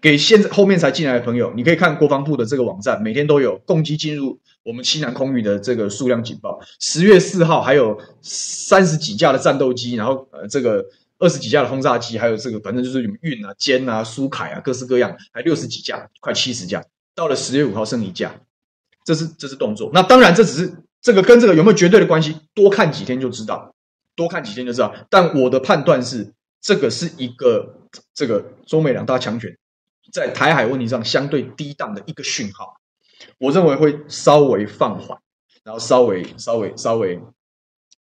[0.00, 6.58] 给现在后面才进来的朋友，你可以看国防部的这个网站，每天都有共机进入我们西南空域的这个数量警报。
[6.78, 10.84] 十月四号还有三十几架的战斗机，然后呃这个。
[11.22, 16.82] 二十几架的轰炸机，还有这个，反正就是什么运啊、歼啊、苏凯啊，各式各样，还六十几架，快七十架。
[17.14, 18.34] 到了十月五号剩一架，
[19.04, 19.90] 这是这是动作。
[19.92, 22.36] 那当然，这只是这个跟这个有没有绝对的关系？
[22.54, 23.74] 多看几天就知道，
[24.14, 24.94] 多看几天就知道。
[25.08, 29.56] 但我的判断是，这个是一个这个中美两大强权
[30.12, 32.80] 在台海问题上相对低档的一个讯号。
[33.38, 35.18] 我认为会稍微放缓，
[35.64, 37.20] 然后稍微稍微稍微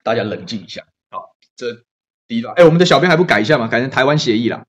[0.04, 0.84] 大家冷静一下。
[1.10, 1.84] 好，这。
[2.30, 3.68] 第一段，哎，我们的小编还不改一下吗？
[3.68, 4.64] 改成台湾协议啦。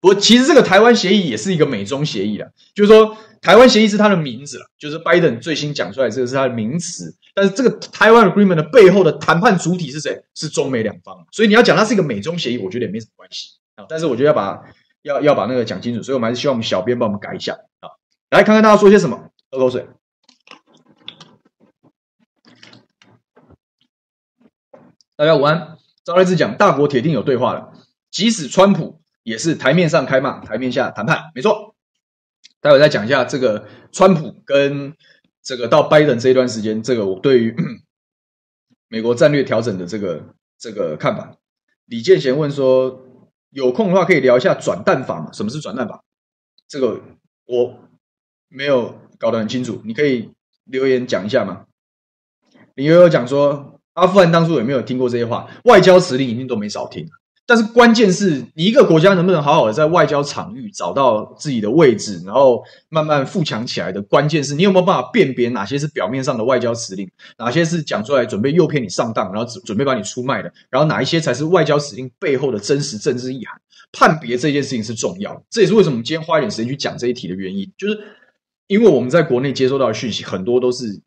[0.00, 2.48] 不过，其实这个台湾协议也是一个美中协议啦。
[2.74, 7.14] 就是说，台湾协议是它的名字了，就是拜登最新讲出来这个是它的名词。
[7.34, 10.24] 但是，这个台湾 Agreement 的背后的谈判主体是谁？
[10.34, 11.26] 是中美两方。
[11.30, 13.84] 所以，你要讲它是一个美中协议，我觉得也没什么关系啊。
[13.88, 14.62] 但是，我觉得要把
[15.02, 17.90] 要要把那个讲清楚，所以我们还是希望我们小编帮我们改一下啊。
[18.30, 19.30] 来看看大家说些什么。
[19.50, 19.86] 喝口水。
[25.16, 25.76] 大家午安。
[26.04, 27.72] 赵来志讲，大国铁定有对话了，
[28.10, 31.75] 即使川普也是台面上开骂，台面下谈判，没错。
[32.66, 34.94] 待会再讲一下这个川普跟
[35.42, 37.54] 这个到拜登这一段时间，这个我对于
[38.88, 41.36] 美国战略调整的这个这个看法。
[41.86, 43.06] 李建贤问说，
[43.50, 45.30] 有空的话可以聊一下转弹法吗？
[45.32, 46.02] 什么是转弹法？
[46.66, 47.00] 这个
[47.46, 47.78] 我
[48.48, 50.30] 没有搞得很清楚，你可以
[50.64, 51.66] 留言讲一下吗？
[52.74, 53.72] 林悠悠讲说。
[53.96, 55.48] 阿富汗当初有没有听过这些话？
[55.64, 57.08] 外交辞令一定都没少听。
[57.48, 73.60] 但是关键是你一个国家能不能好好的在外交场域找到自己的位置，然后慢慢富强起来的关键是你有没有办法辨别哪些是表面上的外交辞令，哪些是讲出来准备诱骗你上当，然后准备把你出卖的，然后哪一些才是外交辞令背后的真实政治意涵？
[73.92, 75.40] 判别这件事情是重要。
[75.48, 77.98] 这也是为什么我们今天花一点时间去讲这一题的原因，就是
[78.66, 81.00] 因为我们在国内接收到的讯息很多都是。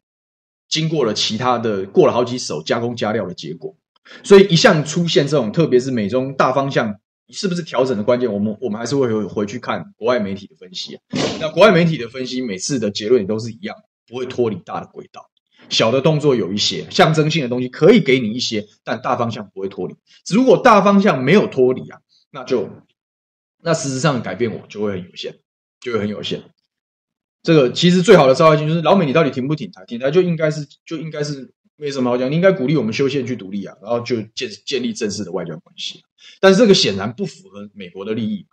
[0.70, 3.76] 经过了其他的过了好几手加工加料的结果，
[4.24, 11.00] 所以一向出现这种，特别是美中大方向是不是调整的关键，我们我们还是会回回去看国外媒体的分析。
[11.40, 13.76] 那国外媒体的分析，每次的结论都是一样，
[14.08, 15.30] 不会脱离大的轨道。
[15.70, 19.96] 小的动作有一些象征性的东西可以给你一些，但大方向不会脱离。
[20.34, 22.00] 如果大方向没有脱离啊，
[22.32, 22.70] 那就
[23.62, 25.36] 那事实上改变我就会很有限，
[25.80, 26.42] 就会很有限。
[27.44, 29.86] 这个其实最好的召回就是老美，你到底挺不挺台？
[29.86, 36.04] 挺台就应该是就应该是没什么好讲，你应该鼓励我们修宪去独立啊，然后就建建立正式的外交关系。
[36.42, 38.46] 但是这个显然不符合美国的利益，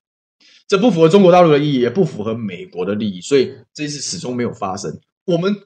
[0.68, 5.00] 这不符合中国大陆的利益，也不符合美国的利益，所以这一次始终没有发生。
[5.24, 5.56] 我们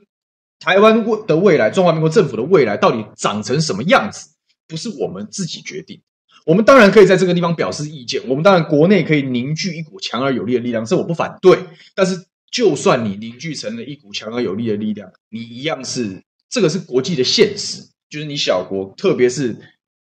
[0.59, 4.31] 台湾的未来，中华民国政府的未来到底长成什么样子，
[4.67, 6.01] 不是我们自己决定。
[6.47, 11.59] 我们当然可以在这个地方表示意见，我们当然国内可以凝聚一股强而有力的力量，这我不反对，
[11.95, 12.27] 但是。
[12.53, 19.57] 就算你凝聚成了一股强而有力的力量，你一样是这个是国际的现实，就是你小国，特别是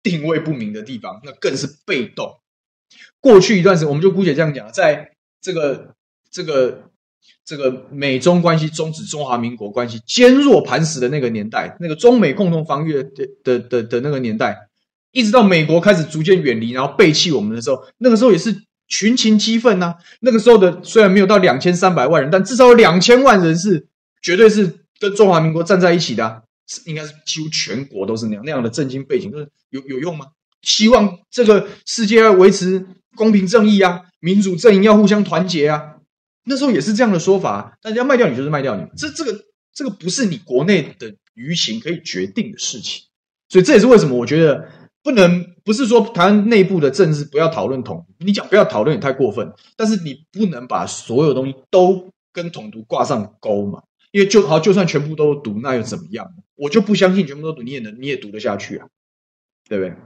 [0.02, 2.40] 定位不明的地方，那更是被动。
[3.20, 5.94] 过去一段时间，我们就姑且这样讲，在这个
[6.30, 6.90] 这个
[7.44, 13.08] 这个美中关系终止、中华民国关系坚若磐石的那个年代，那个中美共同防御的
[13.44, 14.68] 的的的那个年代，
[15.12, 18.62] 一直到美国开始逐渐远离，然后背弃我们的时候，那个时候也是。
[18.86, 19.94] 群情激愤呐！
[20.20, 23.86] 那个时候的虽然没有到两千三百万人，但至少有两千万人是
[24.20, 30.28] 绝对是跟中华民国站在一起的，是应该是几乎全国都是那样那样的政经背景，就是有有用吗？
[30.62, 35.96] 希望这个世界要维持公平正义啊，民主阵营要互相团结啊。
[36.46, 43.02] 那时候也是这样的说法，但要卖掉你就是卖掉你，这这个这个不是你国内的舆情可以决定的事情。
[43.50, 44.66] 所以这也是为什么我觉得
[45.02, 53.82] 不能不是说台湾内部的政治不要讨论统独，你讲不要讨论也太过分，但是你不能把所有东西都跟统独挂上钩嘛。
[54.14, 56.32] 因为就好，就算全部都读，那又怎么样？
[56.54, 58.88] 我就不相信全部都读，你也能，你也读得下去啊，
[59.68, 59.96] 对不对？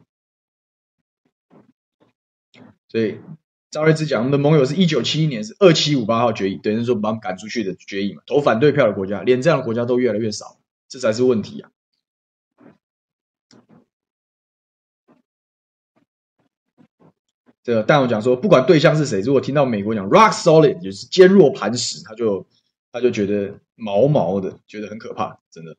[2.88, 3.21] 所以
[3.71, 8.23] 赵瑞之讲，我们的盟友是一九七一年是二七五八号决议，等于说把我们赶出去的决议嘛。
[8.25, 11.71] 投反对票的国家，连这样的国家都越来越少，这才是问题啊。
[17.62, 22.47] 这个，但我讲说，不管对象是谁，如果听到美国讲 rock solid，就是坚若磐石，他就
[22.90, 23.61] 他就觉得。
[23.79, 25.77] 毛毛的，觉得很可怕，真的。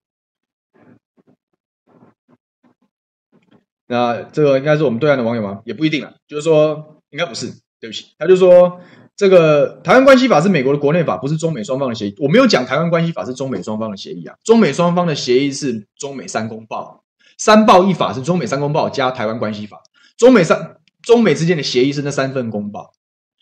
[3.88, 5.62] 那这个应该是我们对岸的网友吗？
[5.66, 8.14] 也不一定啊，就是说应该不是，对不起。
[8.20, 8.80] 他就说
[9.16, 12.16] 这个台湾关系法是美国的国内法，不是中美双方的协议。
[12.20, 17.04] 我没有讲台湾关系法是中美双方的协议啊，中美双方的协议是中美三公报，
[17.38, 19.82] 三报一法是中美三公报加台湾关系法，
[20.18, 22.94] 中美三中美之间的协议是那三份公报。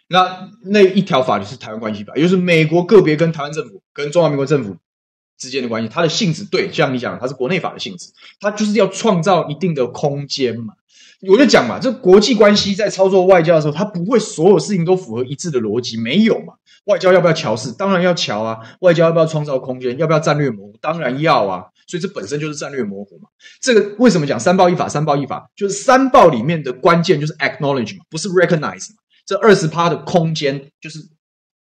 [0.10, 4.78] 那那一条法律是台湾关系法，也就是美国个别跟台湾政府跟中华民国政府
[5.38, 10.74] 之间的关系，它的性质对，像你讲的，它是国内法的性质，它就是要创造一定的空间嘛。
[11.28, 16.54] 我就讲嘛，这国际关系在操作外交的时候，它不会所有事情都符合一致的逻辑，没有嘛。
[16.86, 17.74] 外交要不要乔事？
[17.74, 18.60] 当然要乔啊。
[18.80, 19.98] 外交要不要创造空间？
[19.98, 20.76] 要不要战略模糊？
[20.80, 21.66] 当然要啊。
[21.88, 23.30] 所以这本身就是战略模糊嘛。
[23.60, 24.88] 这个为什么讲三报一法？
[24.88, 28.98] 三报一法就是三报里面的关键就是 acknowledge 嘛，不是 recognize 嘛。
[29.28, 31.00] 这二十趴的空间，就是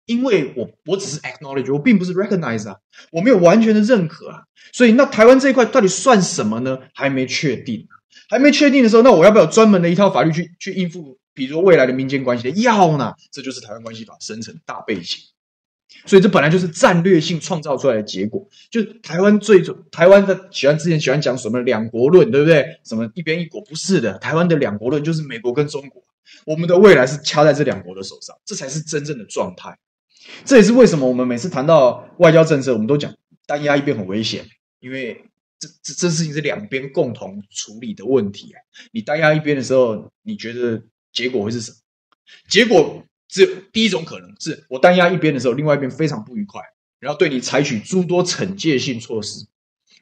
[0.05, 2.77] 因为我我只是 acknowledge，我并不是 recognize 啊，
[3.11, 6.77] 我没有完全的认可啊，所以那台湾这一块到底算什么呢？
[6.93, 7.87] 还没确定，
[8.29, 12.51] 还没确定的时候，那我要不要专门的一套法律去去应付，比如说未来的民间关系的？
[12.61, 15.17] 要呢，这就是台湾关系法生成大背景，
[16.05, 22.63] 所以这本来就是战略性创造出来的结果，就台湾最台湾的喜欢之前喜欢讲什么两国论，对不对？
[22.83, 26.03] 什么一边一国不是的，台湾的两国论就是美国跟中国。
[26.45, 29.77] 我们的未来是掐在这两国的手上，这才是真正的状态。
[30.43, 33.13] 这也是为什么我们每次谈到外交政策，我们都讲
[33.45, 34.45] 单压一边很危险，
[34.79, 35.23] 因为
[35.59, 38.57] 这这这事情是两边共同处理的问题啊。
[38.91, 40.83] 你单压一边的时候，你觉得
[41.13, 41.77] 结果会是什么？
[42.49, 46.61] 结果只有第一种可能是我单压一边的时候，另外一边非常不愉快，
[46.99, 49.45] 然后对你采取诸多惩戒性措施。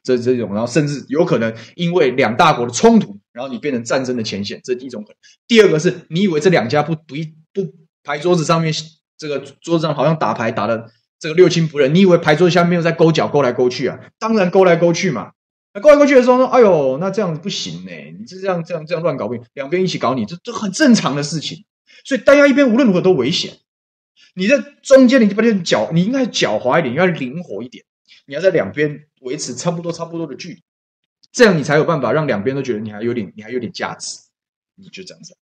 [0.02, 5.16] 这这种，然后甚至有可能因为两大国的冲突，然后你变成战争的前线，这是一种可能。
[5.48, 7.14] 第二个是你以为这两家不不
[7.52, 8.72] 不牌桌子上面，
[9.18, 13.98] 这个桌子上好像打牌打的这个六亲不认，你以为牌桌下面没有在勾脚勾来勾去啊？
[14.20, 15.32] 当然勾来勾去嘛。
[15.74, 21.64] 那勾来勾去的时候说，哎呦，那这样子不行呢，你这这样这样这样乱搞，两边一起搞你，这这很正常的事情。
[22.04, 23.54] 所以单压一边无论如何都危险。
[24.36, 27.84] 你在中间，你就把你脚，你应该狡猾一点，应该灵活一点。
[28.26, 30.62] 你要在两边维持差不多差不多的距离，
[31.34, 34.20] 这样你才有办法让两边都觉得你还有点你还有点价值，
[34.76, 35.36] 你就这样子。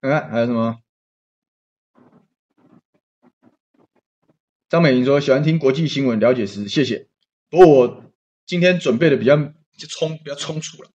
[0.00, 0.80] 看看还有什么？
[4.68, 7.06] 张美玲说喜欢听国际新闻，了解时，谢谢。
[7.48, 8.04] 不过我
[8.44, 10.90] 今天准备的比较就冲比较充足了，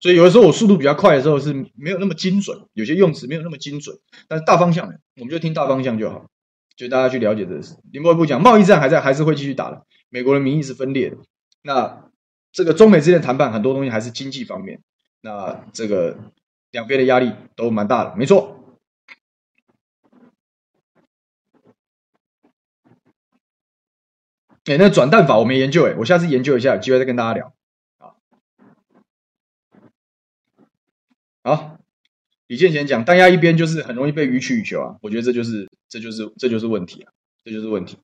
[0.00, 3.96] 所以有的时候我速度比较快的时候是没有那么精准，有些用词没有那么精准，
[4.28, 6.26] 但是大方向我们就听大方向就好，
[6.76, 7.76] 就大家去了解这个事。
[7.92, 9.86] 林波不讲贸易战还在，还是会继续打的。
[10.10, 11.16] 美国的民意是分裂的，
[11.62, 12.10] 那
[12.52, 14.82] 这个中美之间的谈判很多东西还是经济方面，
[15.20, 16.18] 那这个
[16.70, 18.60] 两边的压力都蛮大的，没错。
[24.66, 27.52] 哎，那转蛋法我没研究，哎，我下次研究一下，有机会再跟大家聊。
[27.98, 28.14] 啊，
[31.44, 31.78] 好，
[32.48, 37.12] 李建贤讲单压一边就是很容易被予取予求啊，我觉得这就是这就是这就是问题啊，
[37.44, 37.98] 这就是问题。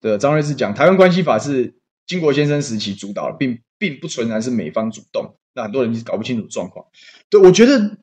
[0.00, 6.86] 对，张瑞智讲台湾关系法是经国先生时期主导的，并并不纯然是美方主动，那很多人是搞不清楚状况。
[7.30, 7.96] 对，我觉得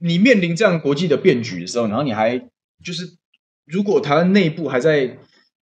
[0.00, 2.38] 你面临这样国际的变局的时候，然后你还
[2.82, 3.18] 就是
[3.66, 5.18] 如果台湾内部还在。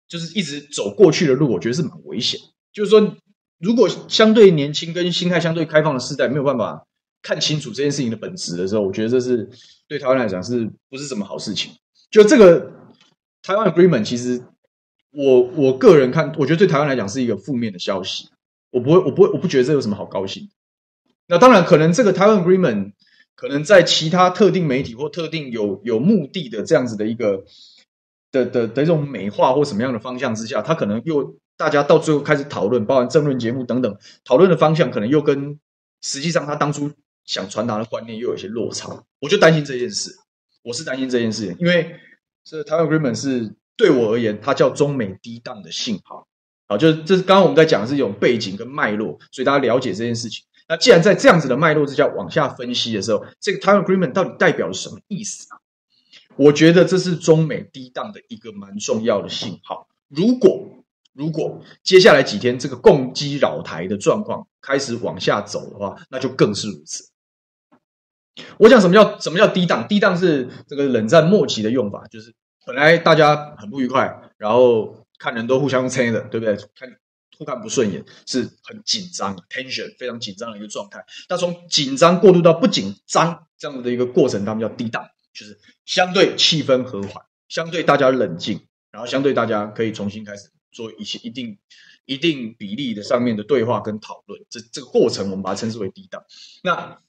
[0.08, 2.40] 就是一直走过去的路，我觉得是蛮危险。
[2.72, 3.18] 就是说，
[3.58, 6.86] 如果相对年轻跟心态相对开放的世代没有办法
[7.26, 9.50] 看清楚这件事情的本质的时候，我觉得这是
[9.88, 11.74] 对台湾来讲是不是什么好事情？
[12.12, 12.72] 就这个
[13.42, 14.44] 台湾 agreement，其实
[15.12, 18.30] 我我个人看，我觉得对台湾来讲是一个负面的消息。
[18.70, 20.50] 我不会，我不会，我不觉得这有什么好高兴。
[21.28, 22.92] 那当然，可能这个台湾 agreement
[23.36, 27.44] 可能在其他特定媒体或特定有有目的的这样子的一个。
[28.32, 35.58] 的的的一种美化或什么样的方向之下，它可能又大家到最后开始讨论，包含政论节目等等，讨论的方向可能又跟
[36.02, 36.92] 实际上他当初
[37.26, 39.04] 想传达的观念又有一些落差。
[39.20, 40.16] 我就担心这件事，
[40.64, 42.00] 我是担心这件事情，因为
[42.44, 46.28] 这台湾 agreement 是对我而言，它叫中美低档的信号。
[46.68, 50.44] 好，就是这是刚刚我们在讲的是一种背景跟脉络，所以大家了解这件事情。
[50.68, 55.62] 那既然在这样子的脉络之下往下分析的时候，这个 Taiwan Agreement 到底代表了什么意思啊？
[56.38, 59.88] 我觉得这是中美低档的一个蛮重要的信号。
[60.10, 67.10] 如果如果接下来几天这个共机扰台的状况开始往下走的话，那就更是如此。
[68.58, 69.88] 我讲什么叫什么叫低档？
[69.88, 72.34] 低档是这个冷战末期的用法，就是
[72.66, 76.56] 本来大家很不愉快，然后看人都互相猜的，对不对？
[76.76, 76.90] 看
[77.38, 81.04] 互看不顺眼，是很紧张，tension 非常紧张的一个状态。
[81.30, 88.62] 那从紧张过渡到不紧张这样的一个过程，他们叫低档，就是相对气氛和缓，相对大家冷静，
[88.92, 90.50] 然后相对大家可以重新开始。
[90.76, 91.58] 做一些一定
[92.06, 96.22] 一定比例的上面的对话跟讨论，这这个过程我们把它称之为低档。
[96.64, 97.00] 那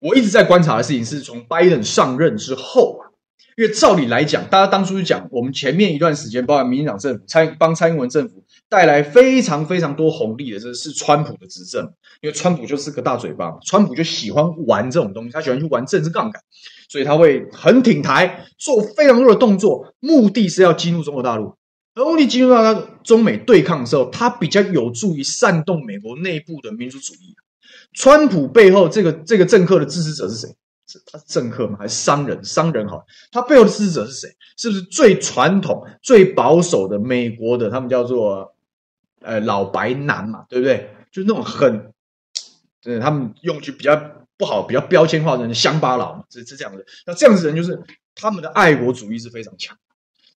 [0.00, 3.12] 我一直在观察的事情是从拜登上任之后啊，
[3.56, 11.84] 因为照理来讲，大家当初就讲，我们前面一段时间，包含民进党政府蔡帮蔡英文政府带来非常非常多红利的，这是川普的执政，
[12.22, 16.42] 因为川普就是个大嘴巴，川普就喜欢玩这种东西，他喜欢去玩政治杠杆，
[16.88, 21.54] 所以他会很挺台，做非常多的动作，目的是要激怒中国大陆。
[21.94, 27.34] 而目的进入到他中美对抗的时候，他比较有助于煽动美国内部的民族主义。
[27.92, 30.56] 川普背后这个这个政客的支持者是谁？
[30.86, 31.76] 是他是政客吗？
[31.78, 32.42] 还是商人？
[32.44, 34.28] 商人好，他背后的支持者是谁？
[34.56, 37.70] 是不是最传统、最保守的美国的？
[37.70, 38.54] 他们叫做
[39.20, 40.90] 呃老白男嘛，对不对？
[41.12, 41.92] 就是那种很，
[42.82, 44.00] 对，他们用句比较
[44.36, 46.84] 不好、比较标签化的人，乡巴佬嘛，是是这样的。
[47.06, 47.80] 那这样子的人就是
[48.14, 49.76] 他们的爱国主义是非常强。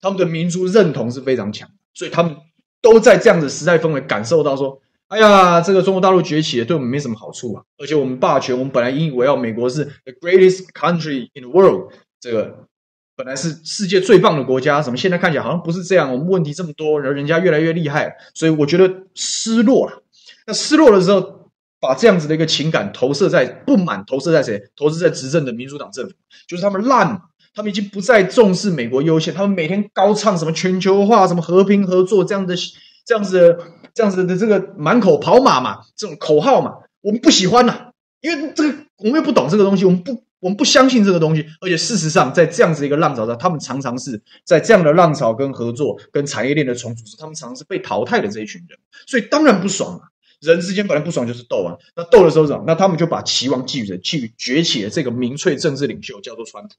[0.00, 2.36] 他们的民族认同是非常强，所以他们
[2.80, 4.80] 都在这样的时代氛围感受到说
[5.14, 7.62] ：“哎呀，这个中国大陆崛起，对我们没什么好处啊！
[7.78, 12.66] 而且我们霸权，我们本来引以为傲，美国是 the greatest country in the world，这个
[13.14, 16.12] 本来是世界最棒的国家，怎么现在看起来好像不是这样？
[16.12, 20.02] 我们问题这么多，然后人家越来越厉害，所以我觉得失落了。
[20.48, 21.48] 那失落的时候，
[21.78, 24.60] 把这样子的一个情感投射在不满，投射在谁？
[24.74, 26.12] 投射在执政的民主党政府，
[26.48, 27.22] 就是他们烂。”
[27.56, 32.56] 他们已经不再重视美国优先，他们每天高唱什么全球化、什么和平合作这样的、
[33.04, 33.58] 这样子的、
[33.94, 37.90] 这样子的这个满口跑马嘛，这种口号嘛，我们不喜欢呐、啊，
[38.20, 50.08] 因为这个我们又不懂这个东西，我们不我们不相信这个东西，而且事实上，在这样子一个浪潮上，他们常常是在这样的浪潮跟合作跟产业链的重组时，他们常常是被淘汰的这一群人，所以当然不爽啊。
[50.40, 52.64] 人之间本来不爽就是斗啊，那斗的时候怎么？
[52.66, 56.74] 那他们就把期望寄予着寄予崛起的这个民粹政治领袖，叫做川普。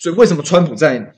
[0.00, 1.14] 所以为什么川普在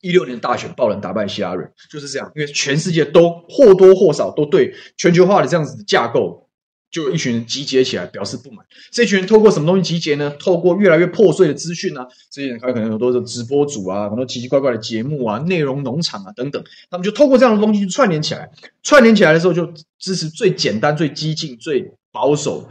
[0.00, 6.44] 一六年大选爆冷打败希拉蕊，就是这样，因为全世界都或多或少都对全球化的这样子的架构。
[6.88, 10.34] 就有一群人集结起来表示不满，这群人透过什么东西集结呢？
[10.38, 18.48] 透过越来越破碎的资讯啊，这些人他可能有很多的直播主啊，很多奇奇怪怪的节目啊，内容农场啊等等，他们就透过这样的东西去串联起来，
[18.82, 19.66] 串联起来的时候就
[19.98, 22.66] 支持最简单、最激进、最保守、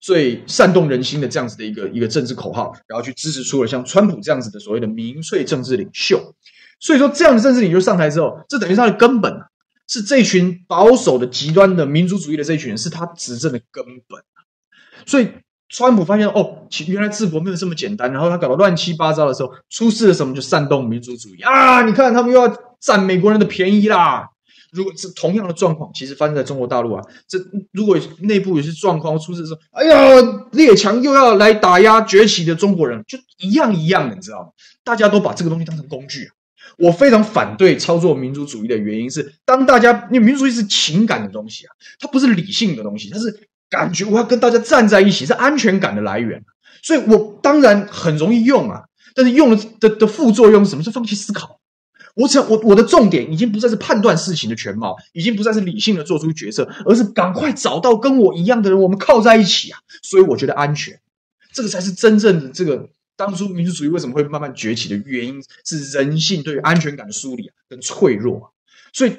[0.00, 6.34] 最煽动人心的这样子的一个一个政治口号，然后去支持出了像川普这样子的所谓的民粹政治领袖。
[6.80, 9.46] 所以说，这样的政治领袖上台之后，这等于他的根本啊。
[9.92, 14.38] 是这群保守的、极端的民族主义的这群人，是他执政的根本啊。
[15.04, 15.28] 所以，
[15.68, 18.12] 川普发现哦，原来治国没有这么简单。
[18.12, 20.32] 然后他搞得乱七八糟的时候，出事了什么？
[20.32, 21.82] 就煽动民族主义啊！
[21.82, 24.28] 你看，他们又要占美国人的便宜啦。
[24.70, 27.36] 如果是同样的状况，其实发生在中国大陆啊，这
[27.72, 34.48] 如果内部有些状况出事的时候，哎呀，列强又要来打压崛起的中国人，就一样一样的，你知道吗？
[34.84, 36.30] 大家都把这个东西当成工具啊。
[36.80, 46.42] 我非常反对操作民族主义的原因是，当大家因为民族主义是情感的东西啊，它不是理性的东西，它是感觉我要跟大家站在一起，是安全感的来源，
[46.82, 50.82] 所以我当然很容易用啊，但是用的的的副作用是什么？
[50.82, 51.60] 是放弃思考。
[52.14, 59.78] 我想我我的重点已经不再是判断事情的全貌，已经不再是理性的做出决策，而是赶快找到跟我一样的人，我们靠在一起啊。
[60.02, 60.98] 所以我觉得安全，
[61.52, 62.88] 这个才是真正的这个。
[63.20, 68.46] 当初民族主义为什么会慢慢崛起的原因是人性对于安全感的梳理啊，跟脆弱啊，
[68.94, 69.14] 所以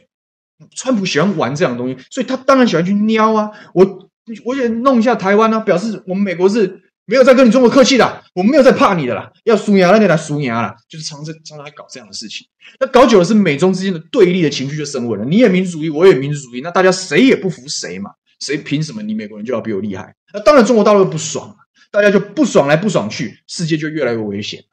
[0.75, 4.09] 川普喜欢玩这样的东西，所以他当然喜欢去撩啊，我
[4.43, 12.47] 我也弄一下台湾啊，表示我们美国是没有在跟你中国客气的，我们没有在怕你的啦，要输牙那就来输牙啦，就是常常常常搞这样的事情，
[12.79, 20.15] 那搞久了是美中之间的对立的情绪就升温了，你也民族主义，我也民族主义，那大家谁也不服谁嘛，谁凭什么你美国人就要比我厉害？
[20.33, 21.55] 那当然中国大陆不爽。
[21.91, 24.63] 大家就不爽来不爽去，世界就越来越危险。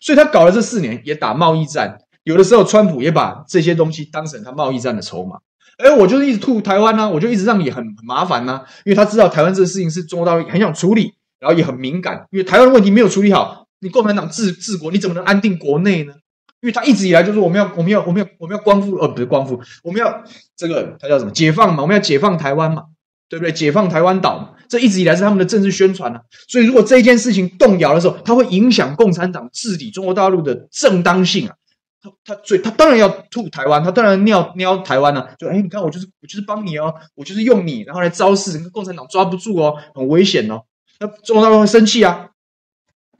[0.00, 1.98] 所以他搞了这四年，也打贸易战。
[2.24, 5.38] 有的时候，川普也把这些东西当成他贸易战的筹码。
[5.78, 16.12] 哎，我就是一直吐台湾呢、我就一直让你很很麻烦呢、因为他知道台湾这个事情是中国大陆很想处理，然后也很敏感，因为台湾问题没有处理好，你共产党治治国，你怎么能安定国内呢？
[16.60, 20.24] 因为他一直以来就是我们要我们要我们要我们要光复，呃，不是光复，我们要
[20.56, 22.82] 这个他叫什么解放嘛，我们要解放台湾嘛，
[23.28, 23.52] 对不对？
[23.52, 26.22] 解放台湾岛嘛，这一直以来是他们的政治宣传啊。
[26.48, 31.54] 所以如果这一件事情动摇的时候，它会影响共产党治理中国大陆的正当性啊。
[32.00, 35.30] 他他所以他当然要吐台湾，他当然尿尿台湾了、啊。
[35.38, 40.62] 就哎，你看我就是我就是帮你哦，我就是用你，然后来招式，共产党抓不住哦，很危险哦。
[41.00, 42.28] 那中国大陆会生气啊，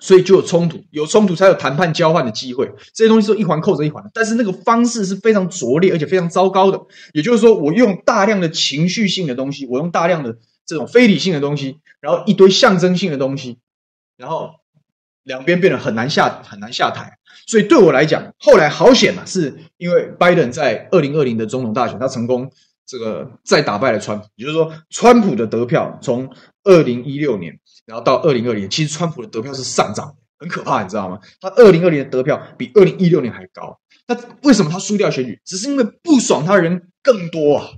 [0.01, 2.71] 所以就有冲突，有冲突才有谈判交换的机会。
[2.95, 6.81] 这些东西是一环扣着一环的，但是那个方式是非常拙劣而且非常糟糕的。
[7.13, 13.59] 也就是说，我用大量的情绪性的东西，我用大量的这种非理性的东西，然后一堆象征性的东西，
[14.17, 14.51] 然后
[15.25, 17.19] 两边变得很难下很难下台。
[17.47, 22.51] 所以对我来讲，后来好险嘛，是因为拜登在二零二零的总统大选，他成功
[22.87, 24.27] 这个再打败了川普。
[24.37, 26.31] 也就是说，川普的得票从
[26.69, 31.19] 二零一六年，然后到二零二零，其实川普的得票是上涨，很可怕，你知道吗？
[31.41, 33.81] 他二零二零的得票比二零一六年还高。
[34.07, 35.41] 那为什么他输掉选举？
[35.45, 37.69] 只是因为不爽他的人更多啊，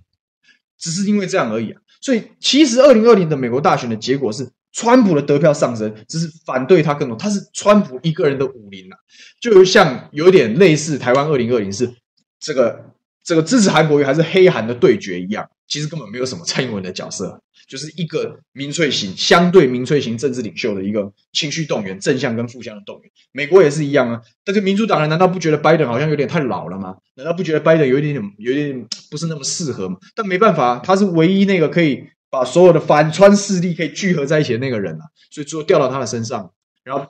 [0.79, 1.81] 只是因为这样而已啊。
[2.01, 4.51] 所以其实二零二零的美国大选的结果是。
[4.73, 7.19] 川普的得票上升，只是反对他更多。
[7.19, 8.97] 他是川普一个人的武林、啊，
[9.41, 11.93] 就像有点类似台湾二零二零是
[12.39, 12.93] 这个
[13.25, 15.51] 这个支持韩国瑜还是黑韩的对决一样。
[15.67, 23.11] 其实根本没有什么蔡英文的角色，就是一个民粹型、相对民粹型政治领袖的一个情绪动员，正向跟负向的动员。
[23.33, 24.21] 美国也是一样啊。
[24.45, 26.97] 但是民主党人难道不觉得拜登好像有点太老了吗？
[27.15, 29.97] 难道不觉得拜登有一点点、有点不是那么适合吗？
[30.15, 32.05] 但没办法，他是唯一那个可以。
[32.33, 35.03] 把所有的反川势力可以聚合在一起的那个人啊，
[35.33, 36.53] 所以最后掉到他的身上，
[36.85, 37.05] 然后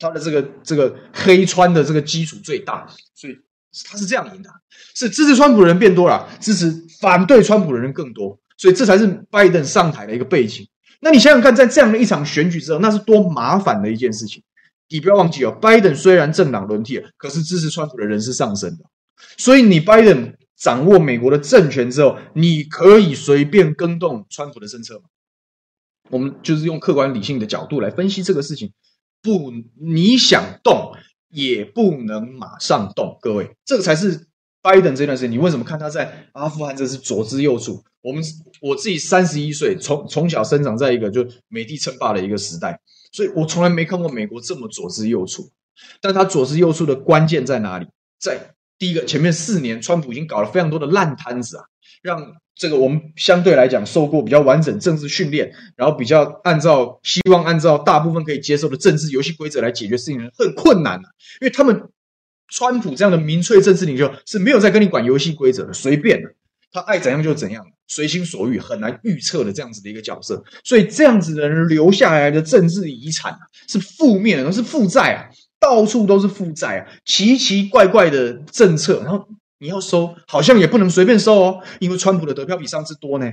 [0.00, 2.84] 他的这个这个黑川的这个基础最大，
[3.14, 3.38] 所以
[3.84, 4.50] 他是这样赢的，
[4.96, 10.68] 是支持川普的人变多了，支持反对川普的人更多，所以这才是拜登上台的一个背景。
[11.00, 14.42] 那你想想看，在这样的一场选举之后，那是多麻烦的一件事情。
[14.88, 18.84] 你不要忘记哦，拜登虽然政党轮替了，可是支持川普的人是上升的，
[19.36, 20.34] 所以你拜登。
[20.56, 25.02] 掌握美国的政权之后，你可以随便更动川普的政策吗？
[26.10, 28.72] 我们就是用客观理性的角度来分析这个事情，
[29.20, 30.92] 不，你想动
[31.28, 33.18] 也不能马上动。
[33.20, 34.28] 各位，这个才是
[34.64, 35.30] 拜登这段时间。
[35.30, 37.82] 你为什么看他在阿富汗这是左支右絀？
[38.00, 38.24] 我们
[38.62, 42.80] 我自己三十一岁，从从小生长在一个就美帝称霸的一个时代，
[43.12, 45.50] 所以我从来没看过美国这么左支右絀。
[46.00, 47.86] 但他左支右絀的关键在哪里？
[48.18, 48.54] 在。
[48.76, 51.64] 第一个，前面四年，川普已经搞了非常多的烂摊子啊，
[52.02, 61.08] 让这个我们相对来讲受过比较完整政治训练，然后比较按照希望按照大部分可以接受的政治游戏规则来解决事情，很困难啊，
[61.40, 61.88] 因为他们
[62.48, 66.28] 川普这样的民粹政治领袖是没有在跟你管游戏规则的，随便的，
[66.72, 73.38] 他爱怎样就怎样，随心所欲，很难预测的这样子的一个角色，所以这样子的人留下来的政治遗产，
[73.68, 75.30] 是负面的，是负债啊。
[75.60, 79.26] 到处都是负债啊，奇奇怪怪的政策，然后
[79.58, 83.32] 你要收，好像也不能随便收哦，因为川普的得票比上次多呢。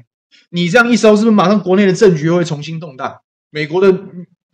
[0.49, 3.17] 你这样一收，是不是马上国内的政局又会重新动荡？
[3.49, 3.91] 美国的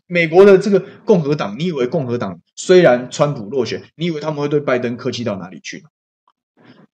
[0.08, 5.84] 美国的这个共和党，你以为共和党虽然川普落选，你以为他们会对拜登客气到哪里去？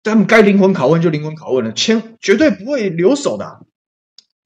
[0.02, 3.60] 他们该灵魂拷问就灵魂拷问了，千绝对不会留手的，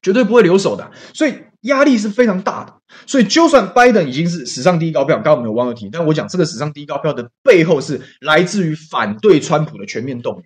[0.01, 1.33] 绝对不会留手的，所以。
[1.61, 2.75] 压力是非常大的，
[3.07, 10.43] 所以就算拜登已经是史上第一高票，刚刚我们有网友提，但我讲这个史上第一高票的背后是来自于反对川普的全面动员，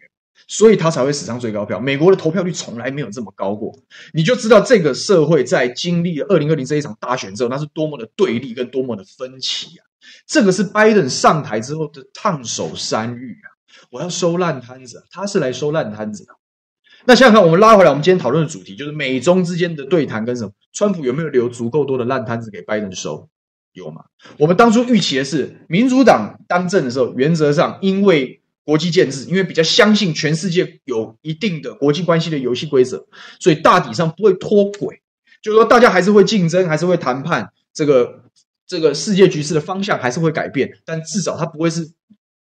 [0.51, 1.79] 所以他才会史上最高票。
[1.79, 3.73] 美国的投票率从来没有这么高过，
[4.13, 9.87] 你就知道这个社会在经历了二零二零这一场大选之后，那是多么的对立跟多么的分歧啊！
[10.27, 13.47] 这个是拜登上台之后的烫手山芋啊！
[13.91, 16.33] 我要收烂摊子，他是来收烂摊子的。
[17.05, 20.51] 那想想看，我们拉回来，我们今天讨论的主题就是美中之间的对谈跟什么？
[20.73, 23.29] 川普有没有留足够多的烂摊子给拜登收？
[23.71, 24.03] 有吗？
[24.37, 33.05] 我们当初预期的是，民主党当政的时候，原则上因为国际建制，因为比较相信全世界有一定的国际关系的游戏规则，
[33.39, 35.01] 所以大体上不会脱轨，
[35.41, 38.23] 就是说大家还是会竞争，还是会谈判，这个
[38.67, 41.91] 这个世界局势的方向还是会改变，但至少它不会是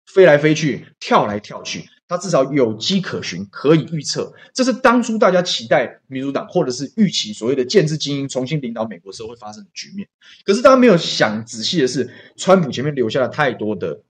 [0.07, 1.85] 飞来飞去、跳来跳去。
[2.09, 10.07] 它至少有迹可循，可以预测，这是当初大家期待民主党或者是预期所谓的建制精英重新领导美国时候会发生的局面。
[10.45, 14.03] 可是大家没有想仔细的是，川普前面留下了太多的、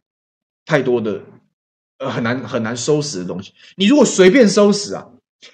[0.65, 1.23] 太多的
[2.03, 3.53] 呃很难很难收拾的东西。
[3.77, 5.07] 你如果随便收拾啊，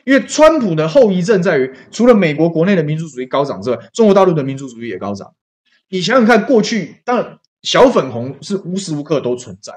[0.05, 5.35] 因为川普的后遗症在于，除了美国国内的民主主义高涨之外，中国大陆的民主主义也高涨。
[5.89, 9.73] 你想想看，过去当然小粉红是无时无刻都存在。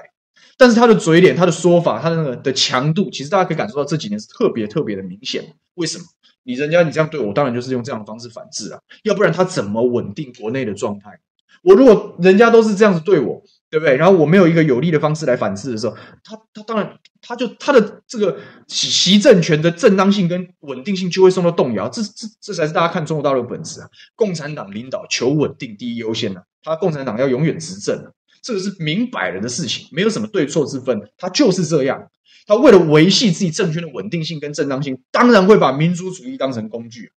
[0.58, 5.42] 但是他的嘴脸、他的说法、他的那个的强度，其实大家可以感受到这几年是特别特别的明显。
[5.74, 6.04] 为什么？
[6.44, 11.18] 你人家你这样对我，当然就是用这样的方式反制啊，要不然他怎么稳定国内的状态？
[11.62, 13.42] 我如果人家都是这样子对我，
[13.72, 13.96] 对不对？
[13.96, 18.36] 然后我没有一个有利的方式来反制的时候，他他当然他就他的这个
[18.68, 21.88] 习政权的正当性跟稳定性就会受到动摇。
[21.88, 23.88] 这这这才是大家看中国大陆的本质啊！
[24.14, 28.12] 共产党领导求稳定第一优先啊，他共产党要永远执政啊，
[28.42, 32.10] 这个是明摆了的事情，没有什么对错之分，他就是这样。
[32.46, 37.10] 他为了维系自己政权的稳定性跟正当性，当然会把民族主义当成工具。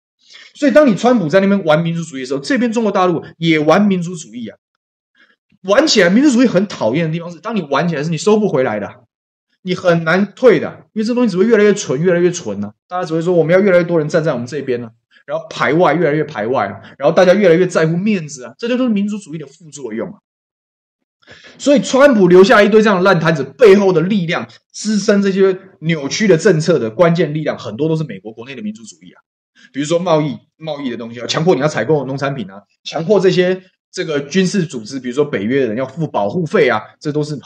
[0.53, 4.57] 所以，当你川普在那边玩民族主义的时候，这边中国大陆也玩民族主义啊。
[5.65, 8.89] 玩起来，民族主义很讨厌的地方是，当你玩起来是你收不回来的，
[9.63, 14.89] 你很难退的，因为这东西只会越来越纯，越来越纯呢、大家只会说，我们要越来越多人站在我们这边呢、
[15.25, 20.19] 然后排外越来越排外啊，然后大家越来越在乎面子啊，这些都是民族主义的副作用啊。
[21.57, 29.21] 所以，川普留下一堆这样的烂摊子，背后的力量支撑这些扭曲的政策的关键力量，很多都是美国国内的民族主义啊。
[29.73, 33.63] 比如说贸易贸易的东西啊，强迫你要采购农产品啊，强迫这些
[33.95, 37.39] 这个军事组织，比如说北约的人要付保护费啊，这都是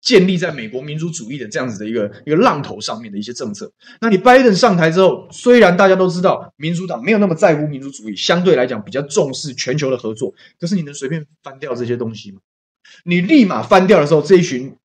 [0.00, 3.70] 建立在美国民族主义的这样子的一个一个浪头上面的一些政策。
[4.00, 12.40] 那你拜登上台之后，虽然大家都知道民主党没有那么在乎民族主义，相对来讲比较重视全球的合作，可是你能随便翻掉这些东西吗？
[13.04, 14.76] 你立马翻掉的时候，这一群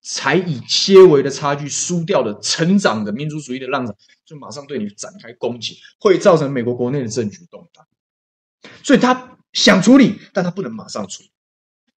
[0.00, 7.84] 才以些微的差距输掉的成长的民族主义的浪潮，就马上对你展开攻击，会造成美国国内的政局动荡。
[8.84, 11.30] 所以他想处理，但他不能马上处理，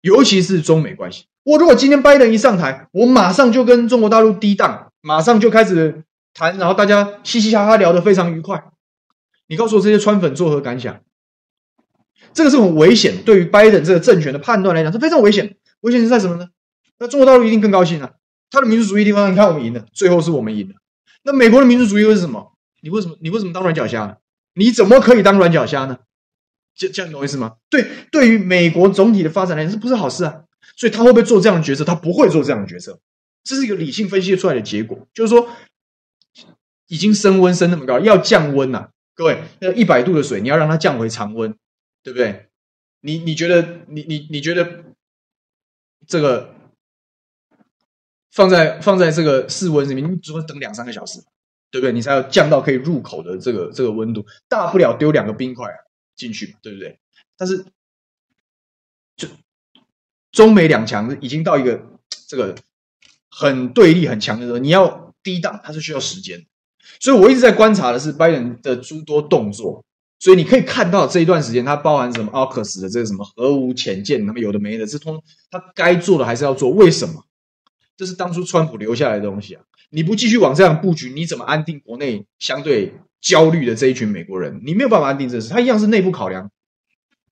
[0.00, 1.24] 尤其是中美关系。
[1.42, 8.62] 我如果今天拜登一上台，我马上就跟中国大陆低档，马上就开始谈，然后大家嘻嘻哈哈聊得非常愉快。
[9.48, 11.00] 你告诉我这些川粉作何感想？
[12.32, 15.56] 这个是很危险，对于拜登这个政权的判断来讲是非常危险。
[15.80, 16.48] 危险是在什么呢？
[17.00, 18.12] 那中国大陆一定更高兴啊！
[18.50, 20.74] 他的民族主义地方，你看我们赢了，最后是我们赢了。
[21.24, 22.52] 那美国的民族主义又是什么？
[22.82, 24.14] 你为什么你为什么当软脚虾呢？
[24.54, 25.98] 你怎么可以当软脚虾呢？
[26.78, 27.56] 这这样你懂意思吗？
[27.68, 30.44] 对，对于美国总体的发展来讲，这不是好事啊！
[30.76, 31.84] 所以他会不会做这样的决策？
[31.84, 32.98] 他不会做这样的决策。
[33.44, 35.48] 这是一个理性分析出来的结果，就是说
[36.86, 38.88] 已经升温升那么高，要降温呐、啊！
[39.14, 41.54] 各位，那一百度的水，你要让它降回常温。
[42.04, 42.46] 对不对？
[43.00, 44.84] 你你觉得你你你觉得
[46.06, 46.54] 这个
[48.30, 51.18] 放在放在这个室温里面，你只会等两三个小时，
[51.70, 51.92] 对不对？
[51.92, 55.76] 你才要降到可以入口的这个这个温度，大不了丢两个冰块啊
[56.18, 56.98] 进去嘛，对不对？
[57.38, 57.64] 但是
[59.16, 59.26] 就
[60.30, 61.82] 中美两强已经到一个
[62.26, 62.54] 这个
[63.30, 66.44] 很对立很强的时候，你要低档，它是需要时间。
[67.00, 69.84] 所以我一直在观察的是拜登的诸多动作。
[70.20, 76.70] 所以你可以看到这一段时间，它包含什么奥克斯的这个什么核武潜舰，那么有的没的，这通他该做的还是要做。
[76.70, 77.24] 为什么？
[77.98, 79.62] 这是当初川普留下来的东西啊！
[79.90, 84.62] 你不继续往这样布局，你怎么安定国内相对焦虑的这一群美国人？
[84.64, 86.48] 你没有办法安定这事，他一样是内部考量，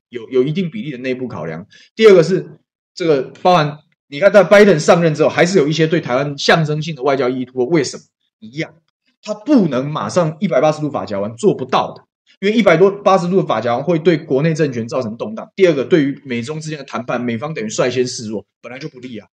[0.09, 1.65] 有有一定比例的内部考量。
[1.95, 2.59] 第二个是
[2.95, 7.65] 这个包含，你看在拜登上任之后，还是有一些对台湾象征性的外交意图。
[7.69, 8.03] 为什么？
[8.41, 8.75] 一样，
[9.23, 12.03] 他不能马上一百八十度法夹弯，做不到的。
[12.41, 15.49] 因为一百多八十度的发夹会对国内政权造成动荡。
[15.55, 19.27] 第二个，对于美中之间的谈判，美方等于率先示弱，本来就不利啊，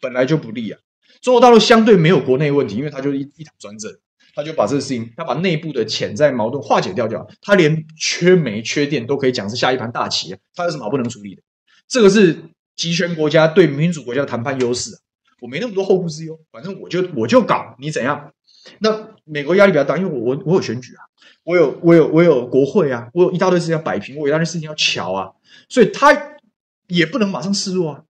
[0.00, 0.78] 本来就不利啊。
[1.20, 3.92] 中国大陆相对没有国内问题，因为他就是一一党专政，
[4.34, 7.26] 他就把这个事情，他把内部的潜在矛盾化解掉掉。
[7.42, 11.42] 他连缺煤缺电都可以讲是下一盘大棋啊，他有什么好不能处理的？
[11.88, 12.44] 这个是
[12.76, 14.98] 集权国家对民主国家的谈判优势啊。
[15.40, 18.32] 我没那么多后顾之忧，反正我就我就搞，你怎样？
[18.80, 21.02] 那美国压力比较大，因为我我我有选举啊。
[21.44, 25.30] 我有我有我有国会啊，我有一大堆事情要摆平，我有一大堆事情要瞧啊，
[25.70, 26.36] 所以他
[26.88, 28.02] 也不能马上示弱啊，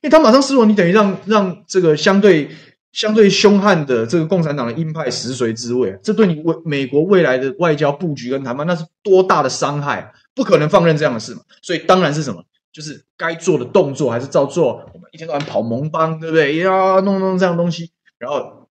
[0.00, 2.48] 因为他马上示弱，你等于让让这个相对
[2.92, 12.42] 相对凶悍的这个共产党的鹰派食髓知味，这对你未美国未来的外交布局跟谈判，那是多大的伤害，不可能放任这样的事嘛，所以当然是什么，
[12.72, 16.56] 就是该做的动作还是照做，我们一天到晚跑盟邦，对不对？
[16.56, 18.68] 要弄弄这样东西，然后，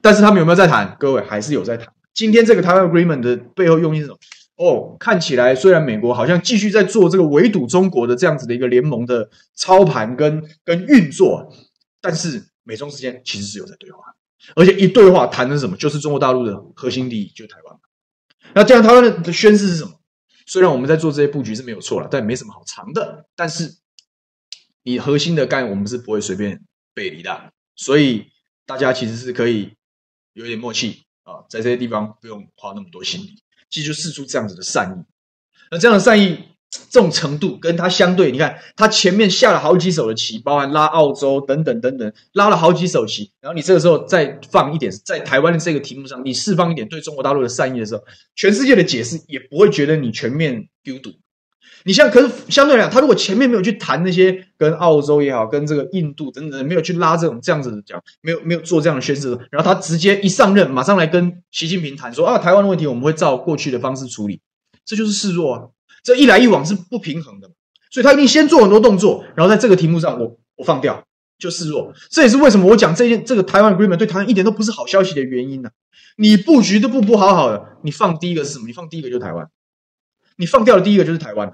[0.00, 0.96] 但是他们有没有在谈？
[0.98, 1.88] 各位还是有在谈。
[2.12, 4.18] 今天这个台湾 Agreement 的背后用意是什么？
[4.56, 11.52] 哦，看起来虽然美国好像继续在做这个围堵中国的这样子的一个联盟的操盘跟跟运作，
[12.00, 13.98] 但是美中之间其实是有在对话，
[14.54, 15.76] 而且一对话谈的是什么？
[15.76, 17.76] 就是中国大陆的核心利益，就是台湾。
[18.54, 20.00] 那这样台湾的宣示是什么？
[20.46, 23.26] 虽然我们在做这些布局是没有错了，但没什么好藏的。
[23.34, 23.78] 但是
[24.82, 26.60] 你核心的概念，我们是不会随便
[26.94, 28.26] 背离的，所以
[28.66, 29.72] 大家其实是可以
[30.34, 31.04] 有点默契。
[31.24, 33.40] 啊，在这些地方不用花那么多心力，
[33.72, 35.02] 其实就释出这样子的善意。
[35.72, 36.38] 那这样的善意
[36.90, 48.04] 这种程度跟他相对，你看他前面下了好几手的棋，包含拉澳洲等等等等，拉了好几手棋，然后你这个时候再放一点，在台湾的这个题目上，你释放一点对中国大陆的善意的时候，
[48.36, 51.10] 全世界的解释也不会觉得你全面丢毒。
[51.84, 64.40] 你像，可是相对来讲，他如果前面没有去谈那些跟澳洲也好，跟这个印度等等，没有去拉这种这样子的讲，没有没有做这样的宣示，然后他直接一上任，马上来跟习近平谈说啊，台湾的问题我们会照过去的方式处理，
[64.84, 65.62] 这就是示弱啊。
[66.04, 67.48] 这一来一往是不平衡的，
[67.90, 71.04] 所以他一定先做很多动作，然后在这个题目上我我放掉
[71.38, 71.92] 就示弱。
[72.10, 75.72] 这也是为什么我讲这件这个台湾 agreement 对台湾一点都不是好消息的原因呢、啊？
[76.16, 78.66] 你布局都不布好好的，你放第一个是什么？
[78.66, 79.48] 你放第一个就是台湾，
[80.36, 81.52] 你放掉的第一个就是台湾。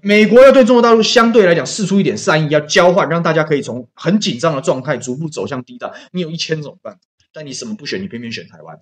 [0.00, 5.92] 美国要对中国大陆相对来讲释出一点善意，要交换，让大家可以从很紧张的状态逐步走向低档。
[6.12, 7.00] 你有一千种办法，
[7.32, 8.78] 但你什么不选，你偏偏选台湾，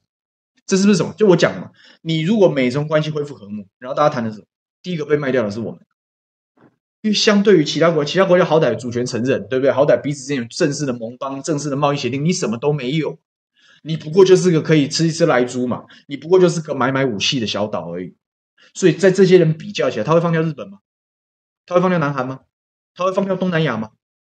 [0.67, 1.15] 这是不是什么？
[1.17, 1.71] 就我讲嘛，
[2.03, 4.45] 你如果美中关系恢复和睦，然后大家谈的是
[4.83, 5.81] 第一个被卖掉的是我们，
[7.01, 9.73] 因为相对于其他国家，其他国家好歹主权承认，对不对？
[9.73, 13.19] 好歹彼此之间有正式的盟邦、正式的贸易协定，你什么都没有，
[13.83, 18.15] 你不过就是个可以吃一吃莱猪嘛，你不过就是个买买武器的小岛而已。
[18.75, 20.79] 所以在这些人比较起来，他会放掉日本吗？
[21.71, 22.41] 他会放掉南韩吗？
[22.97, 23.91] 他会放掉东南亚吗？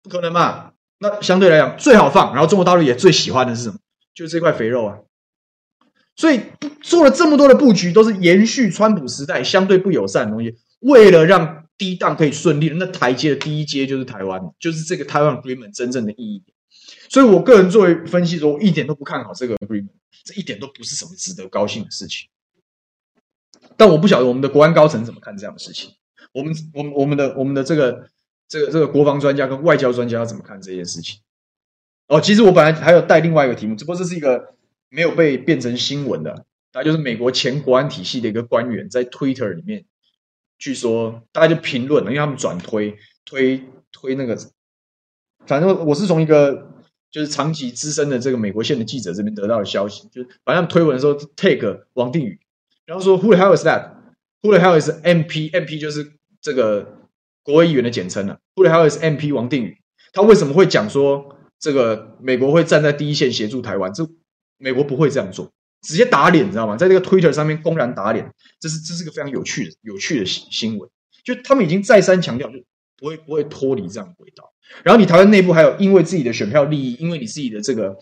[0.05, 0.70] 不可能嘛！
[0.99, 3.78] 那相对来讲最好放，然后中国大陆也最喜欢的是什么？
[4.14, 4.99] 就是这块肥肉啊！
[6.14, 6.43] 所以
[6.80, 16.45] 做了这么多的布局，都是延续川普时代相对不友善的东西，为了让低档可以顺利，那台阶的第一阶就是台湾，就是这个台湾 agreement 真正的意义。
[17.09, 19.89] 所以我个人作为分析说，我一点都不看好这个 agreement，
[20.22, 22.28] 这一点都不是什么值得高兴的事情。
[23.76, 25.91] 但我不晓得我们的国安高层怎么看这样的事情。
[26.35, 28.11] 我们我们我们的我们的这个
[28.49, 31.20] 这个这个国防专家跟外交专家要怎么看这件事情？
[32.09, 34.55] 哦，其实我本来还有带另外一个题目，只不过这是一个
[34.91, 39.87] 没有被变成新闻的，那就是美国前国安体系的一个官员在 Twitter 里面，
[40.59, 44.37] 据说大家就评论了，因为他们转推推推那个，
[45.47, 46.72] 反正我是从一个
[47.11, 52.39] 就是长期资深的这个美国线的记者这边得到的消息，就是反正推文的时候 take 王定宇，
[52.85, 56.12] 然后说 Who the hell is that？Who the hell is MP？MP 就是。
[56.45, 57.09] 这个
[57.42, 58.38] 国会议员的简称呢、啊？
[58.55, 59.78] 布雷哈尔是 MP 王定宇，
[60.12, 63.90] 他为什么会讲说这个美国会站在第一线协助台湾？
[63.95, 64.07] 这
[64.59, 66.76] 美国不会这样做，直接打脸，你知道吗？
[66.76, 68.30] 在这个 Twitter 上面公然打脸，
[68.61, 70.90] 这是这是个非常有趣的有趣的新新闻。
[71.24, 72.59] 就他们已经再三强调，就
[72.99, 74.53] 不会不会脱离这样的轨道。
[74.82, 77.97] 然后你台湾内部还有因为自己的选票利益，因为你自己的这个，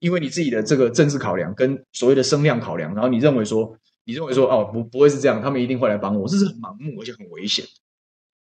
[0.00, 3.74] 因为你自己的这个政治考量跟所谓的声量考量，然后你认为说，
[4.04, 7.64] 你认为说哦不不会是这样，他们一定会来帮我，这是很盲目而且很危险。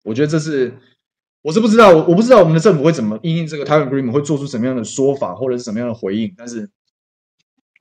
[0.05, 0.71] 我觉得这是，
[1.41, 6.69] 我是不知道，我我不知道我们的政府会怎么因应这个台湾 agreement 会做出什么样的说法或者是什么样的回应，但是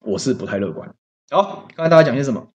[0.00, 0.94] 我是不太乐观。
[1.30, 2.50] 好，刚才大家讲些什么？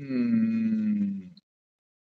[0.00, 1.32] 嗯，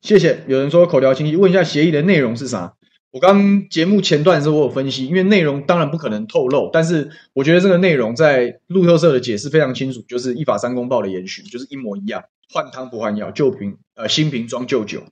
[0.01, 0.43] 谢谢。
[0.49, 2.77] 有人说口条清晰，问一下协议的内容是啥？
[3.17, 15.03] 我刚节目前段时候，我有分析，因为内容当然不可能透露，但是我觉得这个内容在路透社的解释非常清楚，就是一法三公报的延续，就是一模一样，换汤不换药，旧瓶呃新瓶装旧酒。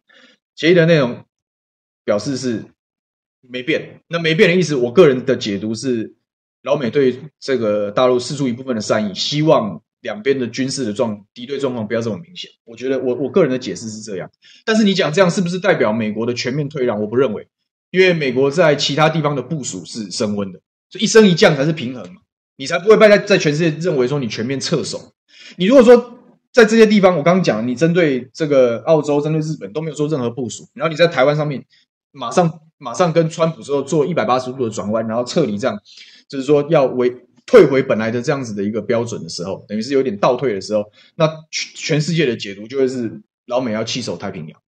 [0.54, 1.24] 协议的内容
[2.04, 2.66] 表示是
[3.40, 6.14] 没变，那没变的意思，我个人的解读是，
[6.62, 12.50] 老美对这个大陆释出一部分的善意，希望两边的军事的状敌对状况不要这么明显。
[12.64, 14.30] 我觉得我我个人的解释是这样，
[14.66, 17.00] 但是你讲这样是不是代表美国的全面退让？
[17.00, 17.48] 我不认为。
[17.94, 20.58] 因为美国在其他地方的部署是升温的，
[20.90, 22.22] 所以一升一降才是平衡嘛，
[22.56, 25.12] 你才不会被在在全世界认为说你全面撤手。
[25.56, 26.18] 你如果说
[26.52, 31.64] 在这些地方，我刚刚讲，你针对这个澳洲、针对日本都没有做任何部署，然后你在台湾上面
[32.10, 35.78] 马上马上跟川普之后做一百八十度的转弯，然后撤离，这样
[36.28, 37.14] 就是说要为
[37.46, 40.82] 退回本来的这样子的一个标准的时候，等于是有点倒退的时候，
[41.14, 44.60] 那全世界的解读就会是老美要弃守太平洋。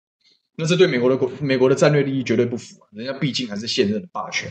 [0.59, 2.88] 那这对美国的国美国的战略利益绝对不符啊！
[2.92, 4.50] 人家毕竟还是现任的霸权，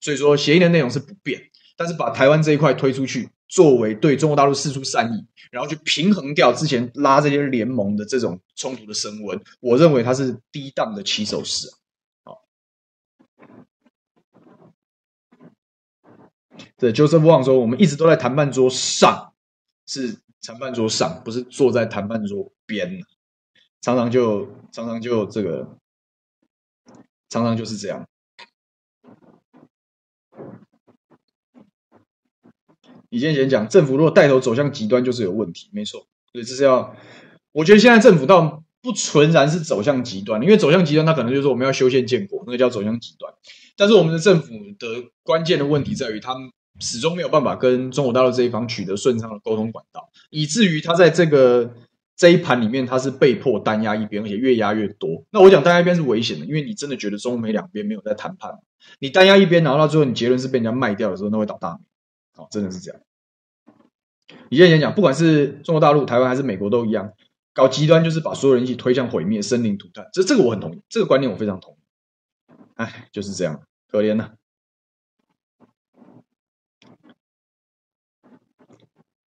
[0.00, 1.42] 所以说协议的内容是不变，
[1.76, 11.68] 但是把台湾这一块推出去，作为对中国大陆四出善意，然后去平衡掉之前拉这些联盟的这种冲突的升温，我认为它是低档的起手式
[12.22, 12.32] 啊！
[12.32, 12.42] 好，
[16.78, 19.34] 对，Joseph Wang 说，我们一直都在谈判桌上，
[19.86, 23.04] 是谈判桌上，不是坐在谈判桌边。
[23.84, 25.76] 常常就常常就这个，
[27.28, 28.08] 常常就是这样。
[33.10, 36.06] 以前前讲，政府如果带头走向极端，就是有问题，没错。
[36.32, 36.96] 所以这是要，
[37.52, 43.34] 我觉得现在政府倒不纯然是走向极端，因为走向极端，它可能就是我们要修宪建国，那个叫走向极端。
[43.76, 51.74] 但是我们的政府的关键的问题在于，他们始终没有办法跟中国大陆这一方取得顺畅的沟通管道，以至于他在这个
[52.16, 55.24] 这一盘里面，他是被迫单压一边，而且越压越多。
[55.30, 58.52] 那我讲单压一边是危险的，因为你真的觉得中美两边没有在谈判，
[59.00, 61.80] 你单压一边，然后到最后你结论是被人家卖掉的时候，那会倒大霉。
[62.34, 63.00] 好，真的是这样。
[64.48, 67.12] 以前讲，不管是中国大陆、台湾还是美国都一样，
[67.52, 70.06] 搞极端就是把所有人一起推向毁灭、生灵涂炭。
[70.12, 72.52] 这这个我很同意，这个观念我非常同意。
[72.74, 74.30] 哎，就是这样，可怜呐。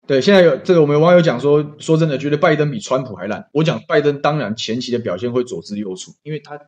[0.07, 3.49] 对，现在有这个，我们网友讲说，说真的，觉得拜登比川普还烂。
[3.53, 6.61] 我讲拜登，当然前期的表现会左支右绌，因为他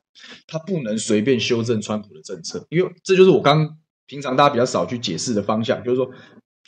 [0.47, 3.77] 他不能随便修正川普的政策，因为这就是我刚
[4.07, 6.11] 平常大家比较少去解释的方向，就是说。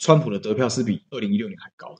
[0.01, 1.93] 川普的得票是比二零一六年还高，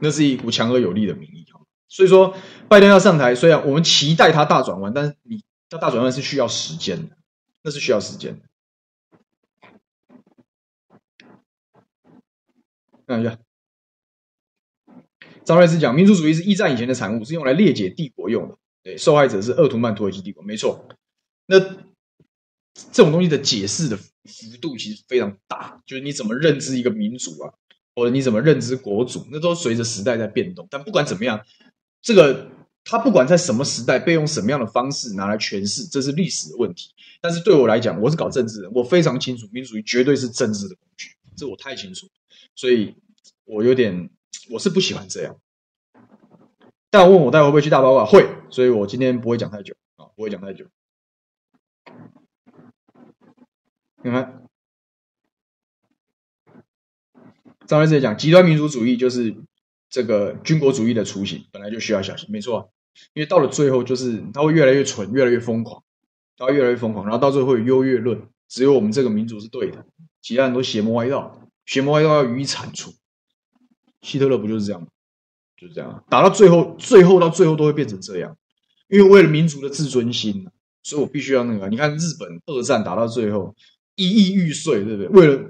[0.00, 1.46] 那是一股强而有力的民意。
[1.86, 2.34] 所以说，
[2.68, 7.16] 拜登要上台，虽然我们期待他大转弯，但是你他大转弯是需要时间的，
[7.62, 8.42] 那是需要时间的。
[13.06, 13.38] 看一下，
[15.50, 18.56] 张瑞斯讲，民族主义是一战以前的产物，是用来裂解帝国用的。
[18.82, 20.88] 对，受害者是鄂图曼土耳其帝国，没错。
[21.46, 21.58] 那。
[22.92, 27.52] 这种东西的解释的幅度其实非常大，就是你怎么认知一个民族啊，
[27.94, 30.66] 或者你怎么认知国主，那都随着时代在变动。
[30.70, 31.44] 但不管怎么样，
[32.00, 32.48] 这个
[32.84, 36.90] 他不管在什么时代被用什么样的方式拿来诠释，这是历史的问题。
[37.20, 42.06] 但是对我来讲，我是搞政治的，我非常清楚，民主主义绝对是政治的工具，这我太清楚，
[42.54, 42.94] 所以
[43.44, 44.08] 我有点
[44.50, 45.36] 我是不喜欢这样。
[46.90, 48.04] 但问我待会会不会去大八卦？
[48.04, 50.66] 会，所以我今天不会讲太久啊，不会讲太久。
[54.02, 54.42] 你看，
[57.66, 59.36] 张律师也讲，极端民族主义就是
[59.88, 62.28] 这个军国主义的雏形，本来就需要小心。
[62.32, 62.72] 没错，
[63.12, 65.84] 因为到了最后，就是他会越来越蠢，越来越疯狂，
[66.36, 69.86] 他会越来越疯狂，然后到最后会有优越论，只有我们这个民族是对的，
[70.22, 72.92] 其他人都邪魔歪道，邪魔歪道要予以铲除。
[74.02, 74.88] 希特勒不就是这样吗？
[75.56, 78.36] 就是这样，打到最后，最后到最后都会变成这样，
[78.88, 80.48] 因为为了民族的自尊心，
[80.82, 81.68] 所以我必须要那个。
[81.68, 83.54] 你看日本二战打到最后。
[83.96, 85.08] 一亿玉碎，对不对？
[85.08, 85.42] 为了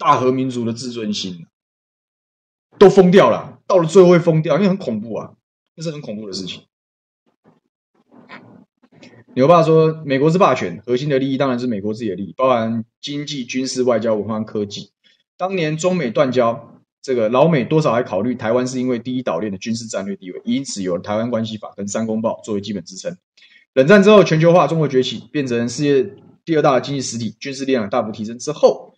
[0.00, 1.46] 大和民族的自尊心，
[2.76, 3.60] 都疯掉了。
[3.68, 5.34] 到了最后会疯掉，因为很恐怖啊，
[5.76, 6.64] 那是很恐怖的事情。
[9.34, 14.90] 牛爸说，美国是霸权，核心的利益当然是美国自己的利益，包含经济、军事、外交、文化、科技。
[15.36, 16.73] 当年中美断交，
[17.04, 23.14] 这个老美多少还考虑台湾是因为第一岛链的军事战略地位，因此有了《台湾关系法》跟《三公报》作为基本支撑。
[23.74, 26.16] 冷战之后，全球化，中国崛起，变成世界。
[26.46, 28.94] 第二大经济实体，军事力量大幅提升之后，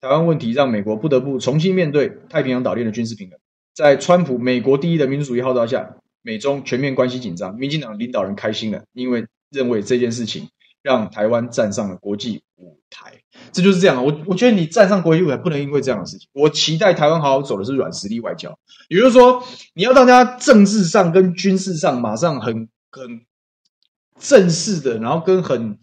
[0.00, 3.38] 台湾问题让美国不得不重新面对太平洋岛链的军事平衡。
[3.74, 7.54] 在川普“美国第一”的民族主义号召下，美中全面关系紧张。
[7.54, 10.48] 民进党领导人开心了，因为认为这件事情
[10.82, 13.21] 让台湾站上了国际舞台。
[13.52, 14.04] 这就是这样。
[14.04, 16.28] 我我觉得你站上国际舞台不能因为这样的事情。
[16.32, 18.58] 我期待台湾好好走的是软实力外交，
[18.88, 19.42] 也就是说，
[19.74, 23.22] 你要让大家政治上跟军事上马上很很
[24.18, 25.78] 正式的，然后跟很。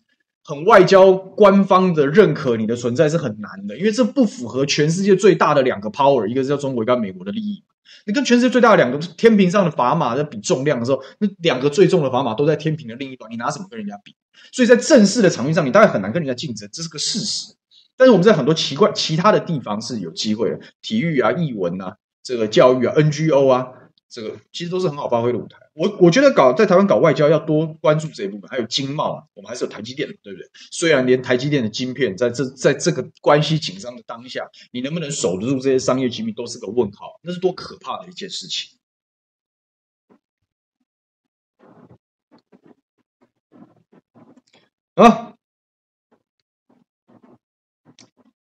[0.50, 7.64] 很外交官方的认可你的存在是很难的，因为这不符合全世界最大的两个 power，一个是叫中国，一个美国的利益。
[8.08, 14.16] 你跟全世界最大的两个天平上的砝码在比重量的时候，那两个最重的砝码都在天平的另一端，你拿什么跟人家比？
[14.52, 17.54] 所以在正式的场域上，你大概很难跟人家竞争，这是个事实。
[17.96, 23.68] 但是我们在很多奇怪其他的地方是有机会的，体育啊、艺文啊、这个教育啊、NGO 啊。
[24.12, 25.58] 这个其实都是很好发挥的舞台。
[25.80, 30.46] 我我觉得搞在台湾搞外交要多关注这一部分，还有经贸，我们还是有台积电的，对不对？
[30.72, 38.78] 虽然连台积电的晶片在这在这个关系紧张的当下，你能不能守得住这些商业机密都是个问号，那是多可怕的一件事情
[44.96, 45.38] 啊！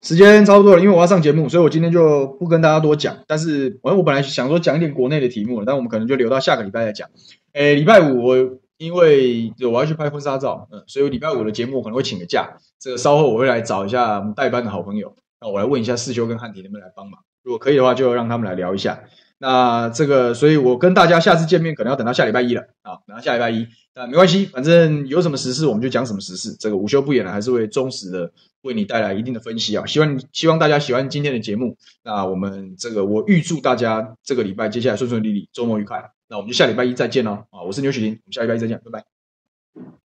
[0.03, 3.17] 时间差不多了，因为我要上节目，所以我今天就不跟大家多讲。
[3.29, 7.09] 但是，我我本来想说讲一点国内的题目了，但我们可能就留到下个礼拜再讲。
[7.53, 8.37] 诶，礼拜五我
[8.79, 12.57] 因为我要去拍婚纱照，嗯，所以礼拜五的节目可能会请个假。
[12.81, 17.21] 这个稍后我会来找一下代班的好朋友，那我来问一下世修跟汉庭能不能来帮忙。
[17.45, 19.05] 如果可以的话，就让他们来聊一下。
[19.39, 23.67] 那这个，所以我跟大家下次见面可能要等到下礼拜一了啊，等到下礼拜一。
[23.95, 26.57] 那没关系，反正有什么时事我们就讲什么时事。
[26.59, 28.33] 这个午休不演了，还是会忠实的
[28.63, 29.87] 为你带来一定的分析啊。
[29.87, 31.77] 希望希望大家喜欢今天的节目。
[32.03, 36.11] 那我们这个我预祝大家这个礼拜接下来顺顺利利，周末愉快。
[36.29, 37.63] 那我们就下礼拜一再见喽啊！
[37.63, 40.02] 我是牛雪婷，我们下礼拜一再见，拜拜。